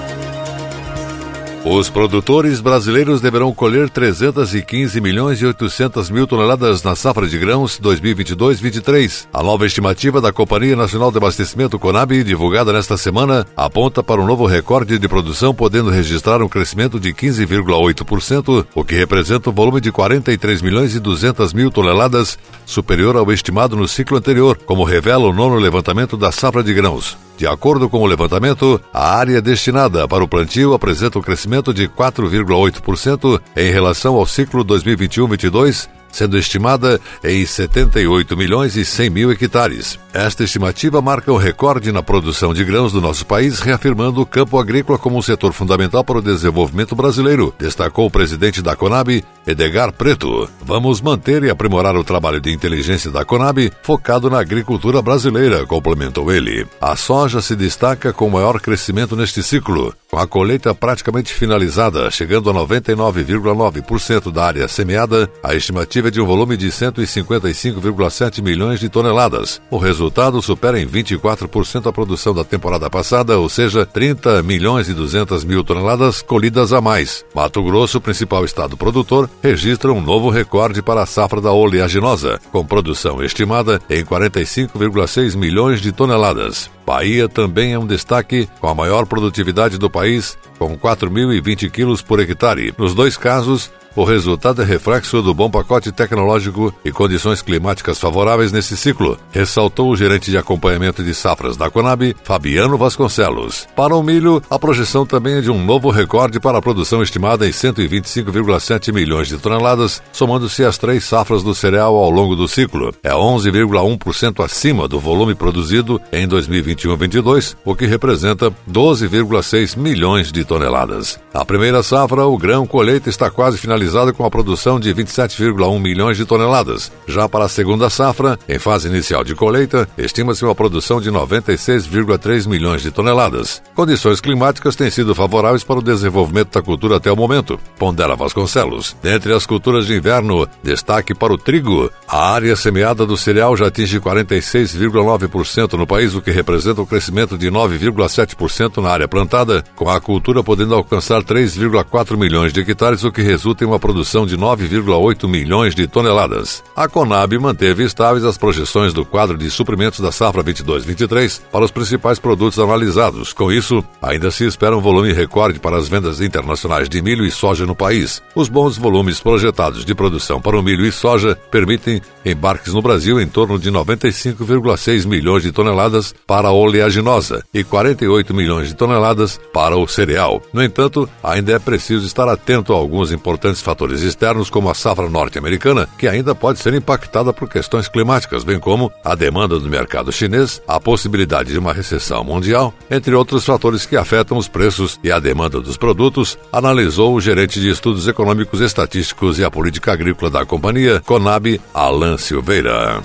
Os 1.70 1.90
produtores 1.90 2.62
brasileiros 2.62 3.20
deverão 3.20 3.52
colher 3.52 3.90
315 3.90 5.02
milhões 5.02 5.38
e 5.42 5.44
800 5.44 6.08
mil 6.08 6.26
toneladas 6.26 6.82
na 6.82 6.96
safra 6.96 7.26
de 7.26 7.36
grãos 7.36 7.78
2022-23. 7.78 9.26
A 9.30 9.42
nova 9.42 9.66
estimativa 9.66 10.18
da 10.18 10.32
Companhia 10.32 10.74
Nacional 10.74 11.10
de 11.10 11.18
Abastecimento 11.18 11.78
Conab, 11.78 12.24
divulgada 12.24 12.72
nesta 12.72 12.96
semana, 12.96 13.46
aponta 13.54 14.02
para 14.02 14.18
um 14.18 14.26
novo 14.26 14.46
recorde 14.46 14.98
de 14.98 15.08
produção, 15.08 15.54
podendo 15.54 15.90
registrar 15.90 16.42
um 16.42 16.48
crescimento 16.48 16.98
de 16.98 17.12
15,8%, 17.12 18.66
o 18.74 18.82
que 18.82 18.94
representa 18.94 19.50
um 19.50 19.52
volume 19.52 19.82
de 19.82 19.92
43 19.92 20.62
milhões 20.62 20.94
e 20.94 20.98
200 20.98 21.52
mil 21.52 21.70
toneladas, 21.70 22.38
superior 22.64 23.14
ao 23.14 23.30
estimado 23.30 23.76
no 23.76 23.86
ciclo 23.86 24.16
anterior, 24.16 24.58
como 24.64 24.84
revela 24.84 25.26
o 25.26 25.34
nono 25.34 25.56
levantamento 25.56 26.16
da 26.16 26.32
safra 26.32 26.62
de 26.62 26.72
grãos. 26.72 27.28
De 27.38 27.46
acordo 27.46 27.88
com 27.88 28.02
o 28.02 28.06
levantamento, 28.06 28.80
a 28.92 29.16
área 29.16 29.40
destinada 29.40 30.08
para 30.08 30.24
o 30.24 30.28
plantio 30.28 30.74
apresenta 30.74 31.20
um 31.20 31.22
crescimento 31.22 31.57
de 31.74 31.88
4,8% 31.88 33.40
em 33.56 33.70
relação 33.70 34.14
ao 34.14 34.26
ciclo 34.26 34.64
2021-22 34.64 35.88
sendo 36.10 36.38
estimada 36.38 37.00
em 37.22 37.44
78 37.44 38.36
milhões 38.36 38.76
e 38.76 38.84
100 38.84 39.10
mil 39.10 39.32
hectares. 39.32 39.98
Esta 40.12 40.44
estimativa 40.44 41.00
marca 41.00 41.32
um 41.32 41.36
recorde 41.36 41.92
na 41.92 42.02
produção 42.02 42.54
de 42.54 42.64
grãos 42.64 42.92
do 42.92 43.00
nosso 43.00 43.26
país, 43.26 43.60
reafirmando 43.60 44.20
o 44.20 44.26
campo 44.26 44.58
agrícola 44.58 44.98
como 44.98 45.18
um 45.18 45.22
setor 45.22 45.52
fundamental 45.52 46.02
para 46.02 46.18
o 46.18 46.22
desenvolvimento 46.22 46.96
brasileiro, 46.96 47.54
destacou 47.58 48.06
o 48.06 48.10
presidente 48.10 48.62
da 48.62 48.74
Conab, 48.74 49.24
Edgar 49.46 49.92
Preto. 49.92 50.48
Vamos 50.62 51.00
manter 51.00 51.44
e 51.44 51.50
aprimorar 51.50 51.96
o 51.96 52.04
trabalho 52.04 52.40
de 52.40 52.52
inteligência 52.52 53.10
da 53.10 53.24
Conab, 53.24 53.70
focado 53.82 54.30
na 54.30 54.40
agricultura 54.40 55.02
brasileira, 55.02 55.66
complementou 55.66 56.32
ele. 56.32 56.66
A 56.80 56.96
soja 56.96 57.40
se 57.40 57.54
destaca 57.54 58.12
com 58.12 58.28
maior 58.30 58.60
crescimento 58.60 59.16
neste 59.16 59.42
ciclo, 59.42 59.94
com 60.10 60.18
a 60.18 60.26
colheita 60.26 60.74
praticamente 60.74 61.32
finalizada, 61.32 62.10
chegando 62.10 62.50
a 62.50 62.54
99,9% 62.54 64.32
da 64.32 64.44
área 64.44 64.68
semeada, 64.68 65.30
a 65.42 65.54
estimativa 65.54 65.97
é 66.06 66.10
de 66.10 66.20
um 66.20 66.26
volume 66.26 66.56
de 66.56 66.68
155,7 66.68 68.40
milhões 68.40 68.78
de 68.78 68.88
toneladas. 68.88 69.60
O 69.70 69.78
resultado 69.78 70.40
supera 70.40 70.80
em 70.80 70.86
24% 70.86 71.88
a 71.88 71.92
produção 71.92 72.32
da 72.32 72.44
temporada 72.44 72.88
passada, 72.88 73.38
ou 73.38 73.48
seja, 73.48 73.84
30 73.84 74.42
milhões 74.42 74.88
e 74.88 74.94
200 74.94 75.42
mil 75.44 75.64
toneladas 75.64 76.22
colhidas 76.22 76.72
a 76.72 76.80
mais. 76.80 77.24
Mato 77.34 77.62
Grosso, 77.64 78.00
principal 78.00 78.44
estado 78.44 78.76
produtor, 78.76 79.28
registra 79.42 79.92
um 79.92 80.00
novo 80.00 80.30
recorde 80.30 80.82
para 80.82 81.02
a 81.02 81.06
safra 81.06 81.40
da 81.40 81.52
oleaginosa, 81.52 82.38
com 82.52 82.64
produção 82.64 83.22
estimada 83.22 83.80
em 83.90 84.04
45,6 84.04 85.36
milhões 85.36 85.80
de 85.80 85.90
toneladas. 85.90 86.70
Bahia 86.86 87.28
também 87.28 87.72
é 87.72 87.78
um 87.78 87.86
destaque, 87.86 88.48
com 88.60 88.68
a 88.68 88.74
maior 88.74 89.04
produtividade 89.04 89.76
do 89.76 89.90
país, 89.90 90.38
com 90.58 90.76
4.020 90.78 91.70
quilos 91.70 92.00
por 92.00 92.18
hectare. 92.18 92.72
Nos 92.78 92.94
dois 92.94 93.16
casos, 93.16 93.70
o 93.98 94.04
resultado 94.04 94.62
é 94.62 94.64
reflexo 94.64 95.20
do 95.20 95.34
bom 95.34 95.50
pacote 95.50 95.90
tecnológico 95.90 96.72
e 96.84 96.92
condições 96.92 97.42
climáticas 97.42 97.98
favoráveis 97.98 98.52
nesse 98.52 98.76
ciclo, 98.76 99.18
ressaltou 99.32 99.90
o 99.90 99.96
gerente 99.96 100.30
de 100.30 100.38
acompanhamento 100.38 101.02
de 101.02 101.12
safras 101.12 101.56
da 101.56 101.68
Conab, 101.68 102.14
Fabiano 102.22 102.78
Vasconcelos. 102.78 103.66
Para 103.74 103.96
o 103.96 104.02
milho, 104.02 104.40
a 104.48 104.56
projeção 104.56 105.04
também 105.04 105.38
é 105.38 105.40
de 105.40 105.50
um 105.50 105.64
novo 105.64 105.90
recorde 105.90 106.38
para 106.38 106.58
a 106.58 106.62
produção 106.62 107.02
estimada 107.02 107.44
em 107.44 107.50
125,7 107.50 108.92
milhões 108.92 109.26
de 109.26 109.36
toneladas, 109.36 110.00
somando-se 110.12 110.64
as 110.64 110.78
três 110.78 111.02
safras 111.02 111.42
do 111.42 111.52
cereal 111.52 111.96
ao 111.96 112.08
longo 112.08 112.36
do 112.36 112.46
ciclo. 112.46 112.94
É 113.02 113.10
11,1% 113.10 114.44
acima 114.44 114.86
do 114.86 115.00
volume 115.00 115.34
produzido 115.34 116.00
em 116.12 116.28
2021-22, 116.28 117.56
o 117.64 117.74
que 117.74 117.84
representa 117.84 118.48
12,6 118.70 119.76
milhões 119.76 120.30
de 120.30 120.44
toneladas. 120.44 121.18
A 121.34 121.44
primeira 121.44 121.82
safra, 121.82 122.24
o 122.26 122.38
grão 122.38 122.64
colheita 122.64 123.10
está 123.10 123.28
quase 123.28 123.58
finalizada 123.58 123.87
com 124.12 124.24
a 124.24 124.30
produção 124.30 124.78
de 124.78 124.92
27,1 124.94 125.80
milhões 125.80 126.16
de 126.16 126.26
toneladas. 126.26 126.92
Já 127.06 127.28
para 127.28 127.46
a 127.46 127.48
segunda 127.48 127.88
safra, 127.88 128.38
em 128.48 128.58
fase 128.58 128.88
inicial 128.88 129.24
de 129.24 129.34
colheita, 129.34 129.88
estima-se 129.96 130.44
uma 130.44 130.54
produção 130.54 131.00
de 131.00 131.10
96,3 131.10 132.46
milhões 132.46 132.82
de 132.82 132.90
toneladas. 132.90 133.62
Condições 133.74 134.20
climáticas 134.20 134.76
têm 134.76 134.90
sido 134.90 135.14
favoráveis 135.14 135.64
para 135.64 135.78
o 135.78 135.82
desenvolvimento 135.82 136.52
da 136.52 136.62
cultura 136.62 136.96
até 136.96 137.10
o 137.10 137.16
momento, 137.16 137.58
pondera 137.78 138.14
Vasconcelos. 138.14 138.96
Dentre 139.02 139.32
as 139.32 139.46
culturas 139.46 139.86
de 139.86 139.94
inverno, 139.94 140.46
destaque 140.62 141.14
para 141.14 141.32
o 141.32 141.38
trigo. 141.38 141.90
A 142.06 142.32
área 142.32 142.56
semeada 142.56 143.06
do 143.06 143.16
cereal 143.16 143.56
já 143.56 143.68
atinge 143.68 144.00
46,9% 144.00 145.74
no 145.74 145.86
país, 145.86 146.14
o 146.14 146.20
que 146.20 146.30
representa 146.30 146.82
um 146.82 146.86
crescimento 146.86 147.38
de 147.38 147.50
9,7% 147.50 148.82
na 148.82 148.90
área 148.90 149.08
plantada, 149.08 149.64
com 149.74 149.88
a 149.88 150.00
cultura 150.00 150.42
podendo 150.42 150.74
alcançar 150.74 151.22
3,4 151.22 152.16
milhões 152.16 152.52
de 152.52 152.60
hectares, 152.60 153.04
o 153.04 153.12
que 153.12 153.22
resulta 153.22 153.64
em 153.64 153.67
uma 153.68 153.78
produção 153.78 154.26
de 154.26 154.36
9,8 154.36 155.28
milhões 155.28 155.74
de 155.74 155.86
toneladas. 155.86 156.62
A 156.74 156.88
Conab 156.88 157.38
manteve 157.38 157.84
estáveis 157.84 158.24
as 158.24 158.38
projeções 158.38 158.92
do 158.92 159.04
quadro 159.04 159.36
de 159.36 159.50
suprimentos 159.50 160.00
da 160.00 160.10
safra 160.10 160.42
22-23 160.42 161.40
para 161.52 161.64
os 161.64 161.70
principais 161.70 162.18
produtos 162.18 162.58
analisados. 162.58 163.32
Com 163.32 163.52
isso, 163.52 163.84
ainda 164.02 164.30
se 164.30 164.44
espera 164.46 164.76
um 164.76 164.80
volume 164.80 165.12
recorde 165.12 165.60
para 165.60 165.76
as 165.76 165.88
vendas 165.88 166.20
internacionais 166.20 166.88
de 166.88 167.02
milho 167.02 167.24
e 167.24 167.30
soja 167.30 167.66
no 167.66 167.76
país. 167.76 168.22
Os 168.34 168.48
bons 168.48 168.76
volumes 168.76 169.20
projetados 169.20 169.84
de 169.84 169.94
produção 169.94 170.40
para 170.40 170.58
o 170.58 170.62
milho 170.62 170.86
e 170.86 170.92
soja 170.92 171.36
permitem 171.50 172.00
embarques 172.24 172.72
no 172.72 172.82
Brasil 172.82 173.20
em 173.20 173.26
torno 173.26 173.58
de 173.58 173.70
95,6 173.70 175.06
milhões 175.06 175.42
de 175.42 175.52
toneladas 175.52 176.14
para 176.26 176.48
a 176.48 176.52
oleaginosa 176.52 177.44
e 177.52 177.62
48 177.62 178.34
milhões 178.34 178.68
de 178.68 178.74
toneladas 178.74 179.38
para 179.52 179.76
o 179.76 179.86
cereal. 179.86 180.42
No 180.52 180.62
entanto, 180.62 181.08
ainda 181.22 181.52
é 181.52 181.58
preciso 181.58 182.06
estar 182.06 182.28
atento 182.28 182.72
a 182.72 182.76
alguns 182.76 183.12
importantes 183.12 183.57
fatores 183.60 184.02
externos, 184.02 184.50
como 184.50 184.70
a 184.70 184.74
safra 184.74 185.08
norte-americana, 185.08 185.88
que 185.98 186.08
ainda 186.08 186.34
pode 186.34 186.58
ser 186.58 186.74
impactada 186.74 187.32
por 187.32 187.48
questões 187.48 187.88
climáticas, 187.88 188.44
bem 188.44 188.58
como 188.58 188.92
a 189.04 189.14
demanda 189.14 189.58
do 189.58 189.68
mercado 189.68 190.12
chinês, 190.12 190.62
a 190.66 190.80
possibilidade 190.80 191.52
de 191.52 191.58
uma 191.58 191.72
recessão 191.72 192.24
mundial, 192.24 192.72
entre 192.90 193.14
outros 193.14 193.44
fatores 193.44 193.86
que 193.86 193.96
afetam 193.96 194.36
os 194.36 194.48
preços 194.48 194.98
e 195.02 195.10
a 195.10 195.18
demanda 195.18 195.60
dos 195.60 195.76
produtos, 195.76 196.38
analisou 196.52 197.14
o 197.14 197.20
gerente 197.20 197.60
de 197.60 197.70
estudos 197.70 198.08
econômicos 198.08 198.60
estatísticos 198.60 199.38
e 199.38 199.44
a 199.44 199.50
política 199.50 199.92
agrícola 199.92 200.30
da 200.30 200.46
companhia, 200.46 201.02
Conab, 201.04 201.60
Alan 201.72 202.16
Silveira. 202.18 203.00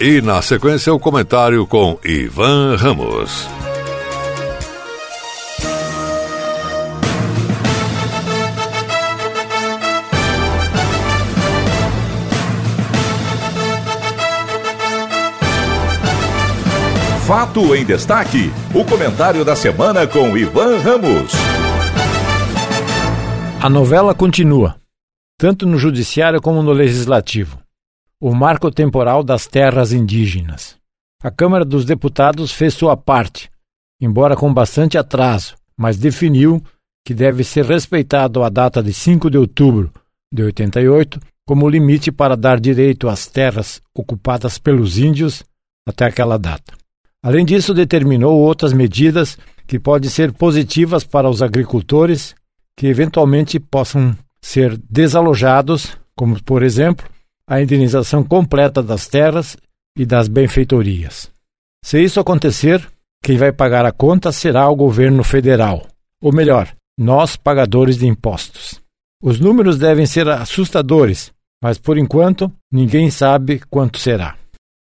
E 0.00 0.20
na 0.20 0.42
sequência 0.42 0.92
o 0.92 0.98
comentário 0.98 1.66
com 1.66 1.98
Ivan 2.04 2.76
Ramos. 2.76 3.63
Fato 17.26 17.74
em 17.74 17.86
Destaque. 17.86 18.50
O 18.74 18.84
comentário 18.84 19.46
da 19.46 19.56
semana 19.56 20.06
com 20.06 20.36
Ivan 20.36 20.78
Ramos. 20.78 21.32
A 23.62 23.70
novela 23.70 24.14
continua, 24.14 24.76
tanto 25.38 25.64
no 25.64 25.78
Judiciário 25.78 26.38
como 26.42 26.62
no 26.62 26.70
Legislativo. 26.70 27.58
O 28.20 28.34
marco 28.34 28.70
temporal 28.70 29.24
das 29.24 29.46
terras 29.46 29.90
indígenas. 29.90 30.76
A 31.22 31.30
Câmara 31.30 31.64
dos 31.64 31.86
Deputados 31.86 32.52
fez 32.52 32.74
sua 32.74 32.94
parte, 32.94 33.50
embora 33.98 34.36
com 34.36 34.52
bastante 34.52 34.98
atraso, 34.98 35.56
mas 35.74 35.96
definiu 35.96 36.62
que 37.06 37.14
deve 37.14 37.42
ser 37.42 37.64
respeitado 37.64 38.42
a 38.42 38.50
data 38.50 38.82
de 38.82 38.92
5 38.92 39.30
de 39.30 39.38
outubro 39.38 39.90
de 40.30 40.42
88 40.42 41.18
como 41.46 41.70
limite 41.70 42.12
para 42.12 42.36
dar 42.36 42.60
direito 42.60 43.08
às 43.08 43.26
terras 43.26 43.80
ocupadas 43.94 44.58
pelos 44.58 44.98
índios 44.98 45.42
até 45.88 46.04
aquela 46.04 46.38
data. 46.38 46.83
Além 47.24 47.42
disso, 47.42 47.72
determinou 47.72 48.38
outras 48.38 48.74
medidas 48.74 49.38
que 49.66 49.78
podem 49.78 50.10
ser 50.10 50.30
positivas 50.30 51.04
para 51.04 51.26
os 51.26 51.40
agricultores 51.40 52.34
que 52.76 52.86
eventualmente 52.86 53.58
possam 53.58 54.14
ser 54.42 54.76
desalojados, 54.90 55.96
como, 56.14 56.42
por 56.42 56.62
exemplo, 56.62 57.08
a 57.48 57.62
indenização 57.62 58.22
completa 58.22 58.82
das 58.82 59.08
terras 59.08 59.56
e 59.96 60.04
das 60.04 60.28
benfeitorias. 60.28 61.30
Se 61.82 61.98
isso 61.98 62.20
acontecer, 62.20 62.86
quem 63.22 63.38
vai 63.38 63.52
pagar 63.52 63.86
a 63.86 63.92
conta 63.92 64.30
será 64.30 64.68
o 64.68 64.76
governo 64.76 65.24
federal, 65.24 65.86
ou 66.20 66.30
melhor, 66.30 66.74
nós 66.98 67.36
pagadores 67.36 67.96
de 67.96 68.06
impostos. 68.06 68.78
Os 69.22 69.40
números 69.40 69.78
devem 69.78 70.04
ser 70.04 70.28
assustadores, 70.28 71.32
mas 71.62 71.78
por 71.78 71.96
enquanto 71.96 72.52
ninguém 72.70 73.10
sabe 73.10 73.62
quanto 73.70 73.98
será. 73.98 74.36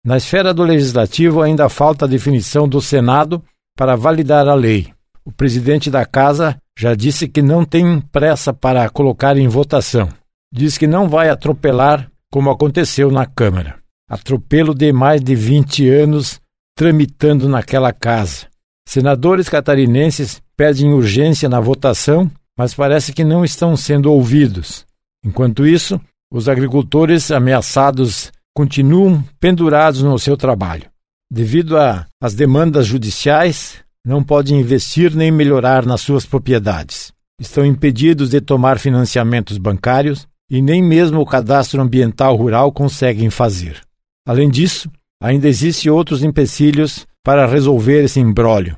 Na 0.08 0.16
esfera 0.16 0.54
do 0.54 0.64
legislativo, 0.64 1.42
ainda 1.42 1.68
falta 1.68 2.06
a 2.06 2.08
definição 2.08 2.66
do 2.66 2.80
Senado 2.80 3.44
para 3.76 3.98
validar 3.98 4.48
a 4.48 4.54
lei. 4.54 4.88
O 5.26 5.34
presidente 5.34 5.92
da 5.92 6.06
casa 6.06 6.56
já 6.80 6.96
disse 6.96 7.28
que 7.28 7.42
não 7.42 7.66
tem 7.66 8.00
pressa 8.00 8.54
para 8.54 8.90
colocar 8.90 9.36
em 9.36 9.50
votação. 9.50 10.08
Diz 10.50 10.78
que 10.78 10.88
não 10.88 11.10
vai 11.10 11.28
atropelar 11.30 12.10
como 12.32 12.50
aconteceu 12.50 13.12
na 13.12 13.26
Câmara. 13.26 13.80
Atropelo 14.10 14.74
de 14.74 14.94
mais 14.94 15.20
de 15.20 15.36
20 15.36 15.90
anos 15.90 16.40
tramitando 16.74 17.50
naquela 17.50 17.92
casa. 17.92 18.48
Senadores 18.88 19.50
catarinenses 19.50 20.42
pedem 20.56 20.94
urgência 20.94 21.50
na 21.50 21.60
votação, 21.60 22.32
mas 22.58 22.74
parece 22.74 23.12
que 23.12 23.26
não 23.26 23.44
estão 23.44 23.76
sendo 23.76 24.10
ouvidos. 24.10 24.86
Enquanto 25.22 25.68
isso, 25.68 26.00
os 26.32 26.48
agricultores 26.48 27.30
ameaçados 27.30 28.32
continuam 28.58 29.24
pendurados 29.40 30.02
no 30.02 30.18
seu 30.18 30.36
trabalho. 30.36 30.90
Devido 31.32 31.76
às 32.20 32.34
demandas 32.34 32.88
judiciais, 32.88 33.84
não 34.04 34.24
podem 34.24 34.60
investir 34.60 35.16
nem 35.16 35.30
melhorar 35.30 35.86
nas 35.86 36.02
suas 36.02 36.26
propriedades. 36.26 37.14
Estão 37.40 37.64
impedidos 37.64 38.32
de 38.32 38.42
tomar 38.42 38.80
financiamentos 38.80 39.60
bancários 39.60 40.28
e 40.50 40.60
nem 40.60 40.82
mesmo 40.82 41.22
o 41.22 41.26
cadastro 41.26 41.80
ambiental 41.80 42.36
rural 42.36 42.72
conseguem 42.72 43.30
fazer. 43.30 43.80
Além 44.28 44.50
disso, 44.50 44.90
ainda 45.22 45.48
existem 45.48 45.92
outros 45.92 46.24
empecilhos 46.24 47.06
para 47.24 47.46
resolver 47.46 48.06
esse 48.06 48.20
imbróglio. 48.20 48.76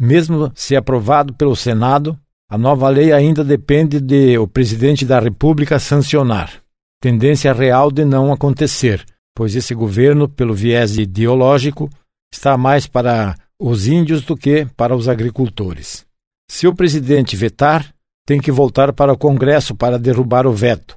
Mesmo 0.00 0.50
se 0.54 0.74
aprovado 0.74 1.34
pelo 1.34 1.54
Senado, 1.54 2.18
a 2.50 2.56
nova 2.56 2.88
lei 2.88 3.12
ainda 3.12 3.44
depende 3.44 4.00
de 4.00 4.38
o 4.38 4.48
presidente 4.48 5.04
da 5.04 5.20
República 5.20 5.78
sancionar. 5.78 6.50
tendência 6.98 7.52
real 7.52 7.92
de 7.92 8.06
não 8.06 8.32
acontecer, 8.32 9.04
pois 9.38 9.54
esse 9.54 9.72
governo, 9.72 10.28
pelo 10.28 10.52
viés 10.52 10.96
ideológico, 10.96 11.88
está 12.34 12.58
mais 12.58 12.88
para 12.88 13.36
os 13.56 13.86
índios 13.86 14.22
do 14.22 14.36
que 14.36 14.66
para 14.76 14.96
os 14.96 15.08
agricultores. 15.08 16.04
Se 16.50 16.66
o 16.66 16.74
presidente 16.74 17.36
vetar, 17.36 17.94
tem 18.26 18.40
que 18.40 18.50
voltar 18.50 18.92
para 18.92 19.12
o 19.12 19.16
Congresso 19.16 19.76
para 19.76 19.96
derrubar 19.96 20.44
o 20.44 20.52
veto, 20.52 20.96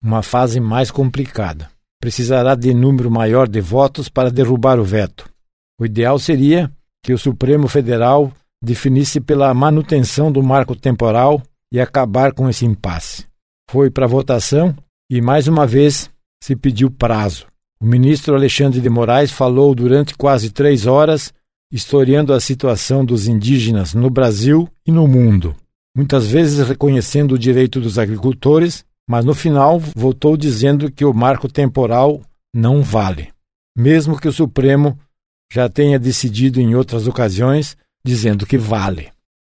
uma 0.00 0.22
fase 0.22 0.60
mais 0.60 0.88
complicada. 0.88 1.68
Precisará 2.00 2.54
de 2.54 2.72
número 2.72 3.10
maior 3.10 3.48
de 3.48 3.60
votos 3.60 4.08
para 4.08 4.30
derrubar 4.30 4.78
o 4.78 4.84
veto. 4.84 5.28
O 5.76 5.84
ideal 5.84 6.16
seria 6.16 6.70
que 7.04 7.12
o 7.12 7.18
Supremo 7.18 7.66
Federal 7.66 8.32
definisse 8.62 9.20
pela 9.20 9.52
manutenção 9.52 10.30
do 10.30 10.44
marco 10.44 10.76
temporal 10.76 11.42
e 11.72 11.80
acabar 11.80 12.32
com 12.32 12.48
esse 12.48 12.64
impasse. 12.64 13.26
Foi 13.68 13.90
para 13.90 14.06
votação 14.06 14.76
e, 15.10 15.20
mais 15.20 15.48
uma 15.48 15.66
vez, 15.66 16.08
se 16.40 16.54
pediu 16.54 16.88
prazo. 16.88 17.49
O 17.82 17.86
ministro 17.86 18.34
Alexandre 18.34 18.78
de 18.78 18.90
Moraes 18.90 19.30
falou 19.30 19.74
durante 19.74 20.14
quase 20.14 20.50
três 20.50 20.86
horas, 20.86 21.32
historiando 21.72 22.34
a 22.34 22.40
situação 22.40 23.02
dos 23.02 23.26
indígenas 23.26 23.94
no 23.94 24.10
Brasil 24.10 24.68
e 24.86 24.92
no 24.92 25.08
mundo, 25.08 25.56
muitas 25.96 26.26
vezes 26.26 26.66
reconhecendo 26.66 27.32
o 27.32 27.38
direito 27.38 27.80
dos 27.80 27.98
agricultores, 27.98 28.84
mas 29.08 29.24
no 29.24 29.34
final 29.34 29.78
voltou 29.78 30.36
dizendo 30.36 30.90
que 30.90 31.06
o 31.06 31.14
marco 31.14 31.48
temporal 31.48 32.20
não 32.54 32.82
vale, 32.82 33.30
mesmo 33.74 34.20
que 34.20 34.28
o 34.28 34.32
Supremo 34.32 34.98
já 35.50 35.66
tenha 35.68 35.98
decidido 35.98 36.60
em 36.60 36.74
outras 36.74 37.06
ocasiões 37.06 37.78
dizendo 38.04 38.46
que 38.46 38.58
vale. 38.58 39.10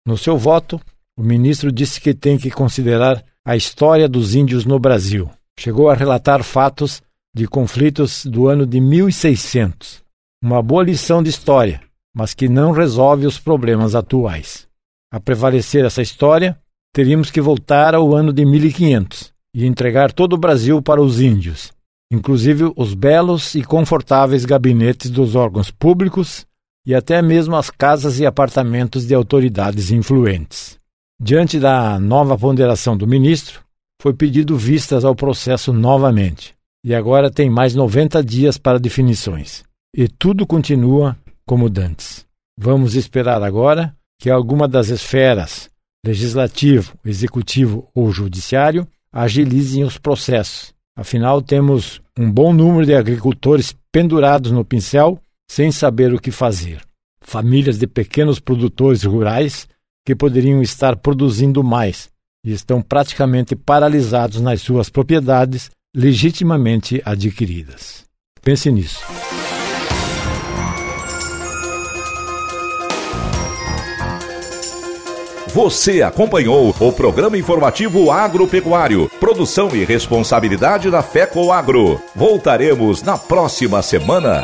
No 0.05 0.17
seu 0.17 0.35
voto, 0.35 0.81
o 1.15 1.23
ministro 1.23 1.71
disse 1.71 2.01
que 2.01 2.13
tem 2.13 2.38
que 2.38 2.49
considerar 2.49 3.23
a 3.45 3.55
história 3.55 4.09
dos 4.09 4.33
índios 4.33 4.65
no 4.65 4.79
Brasil. 4.79 5.29
Chegou 5.59 5.89
a 5.89 5.95
relatar 5.95 6.43
fatos 6.43 7.01
de 7.35 7.45
conflitos 7.47 8.25
do 8.25 8.47
ano 8.47 8.65
de 8.65 8.79
1600. 8.79 10.01
Uma 10.41 10.61
boa 10.61 10.85
lição 10.85 11.21
de 11.21 11.29
história, 11.29 11.81
mas 12.15 12.33
que 12.33 12.47
não 12.47 12.71
resolve 12.71 13.25
os 13.25 13.37
problemas 13.37 13.93
atuais. 13.93 14.65
A 15.11 15.19
prevalecer 15.19 15.83
essa 15.83 16.01
história, 16.01 16.57
teríamos 16.93 17.29
que 17.29 17.41
voltar 17.41 17.93
ao 17.93 18.15
ano 18.15 18.31
de 18.31 18.45
1500 18.45 19.33
e 19.53 19.65
entregar 19.65 20.13
todo 20.13 20.31
o 20.31 20.37
Brasil 20.37 20.81
para 20.81 21.01
os 21.01 21.19
índios, 21.19 21.73
inclusive 22.09 22.71
os 22.73 22.93
belos 22.93 23.53
e 23.53 23.63
confortáveis 23.63 24.45
gabinetes 24.45 25.11
dos 25.11 25.35
órgãos 25.35 25.69
públicos 25.69 26.45
e 26.87 26.95
até 26.95 27.21
mesmo 27.21 27.57
as 27.57 27.69
casas 27.69 28.17
e 28.17 28.25
apartamentos 28.25 29.05
de 29.05 29.13
autoridades 29.13 29.91
influentes. 29.91 30.77
Diante 31.21 31.59
da 31.59 31.99
nova 31.99 32.37
ponderação 32.37 32.95
do 32.95 33.05
ministro, 33.05 33.59
foi 34.01 34.13
pedido 34.13 34.55
vistas 34.55 35.03
ao 35.03 35.15
processo 35.15 35.73
novamente, 35.73 36.54
e 36.85 36.93
agora 36.93 37.31
tem 37.31 37.49
mais 37.49 37.73
90 37.73 38.23
dias 38.23 38.59
para 38.59 38.79
definições. 38.79 39.63
E 39.91 40.07
tudo 40.07 40.45
continua 40.45 41.17
como 41.43 41.67
dantes. 41.67 42.23
Vamos 42.55 42.93
esperar 42.93 43.41
agora 43.41 43.95
que 44.21 44.29
alguma 44.29 44.67
das 44.67 44.89
esferas, 44.89 45.67
legislativo, 46.05 46.93
executivo 47.03 47.89
ou 47.91 48.11
judiciário, 48.11 48.87
agilizem 49.11 49.83
os 49.83 49.97
processos. 49.97 50.75
Afinal, 50.95 51.41
temos 51.41 52.03
um 52.15 52.31
bom 52.31 52.53
número 52.53 52.85
de 52.85 52.93
agricultores 52.93 53.75
pendurados 53.91 54.51
no 54.51 54.63
pincel 54.63 55.19
sem 55.49 55.71
saber 55.71 56.13
o 56.13 56.21
que 56.21 56.29
fazer. 56.29 56.81
Famílias 57.19 57.79
de 57.79 57.87
pequenos 57.87 58.39
produtores 58.39 59.03
rurais 59.03 59.67
que 60.05 60.15
poderiam 60.15 60.61
estar 60.61 60.95
produzindo 60.97 61.63
mais 61.63 62.09
e 62.45 62.51
estão 62.51 62.79
praticamente 62.79 63.55
paralisados 63.55 64.39
nas 64.39 64.61
suas 64.61 64.87
propriedades 64.87 65.71
legitimamente 65.95 67.01
adquiridas. 67.05 68.03
Pense 68.41 68.69
nisso. 68.69 68.99
Você 75.47 76.01
acompanhou 76.01 76.75
o 76.77 76.91
programa 76.91 77.38
informativo 77.38 78.12
agropecuário, 78.12 79.10
produção 79.21 79.69
e 79.73 79.86
responsabilidade 79.86 80.91
da 80.91 81.01
FECO 81.01 81.49
Agro. 81.49 82.01
Voltaremos 82.13 83.01
na 83.01 83.17
próxima 83.17 83.81
semana. 83.81 84.43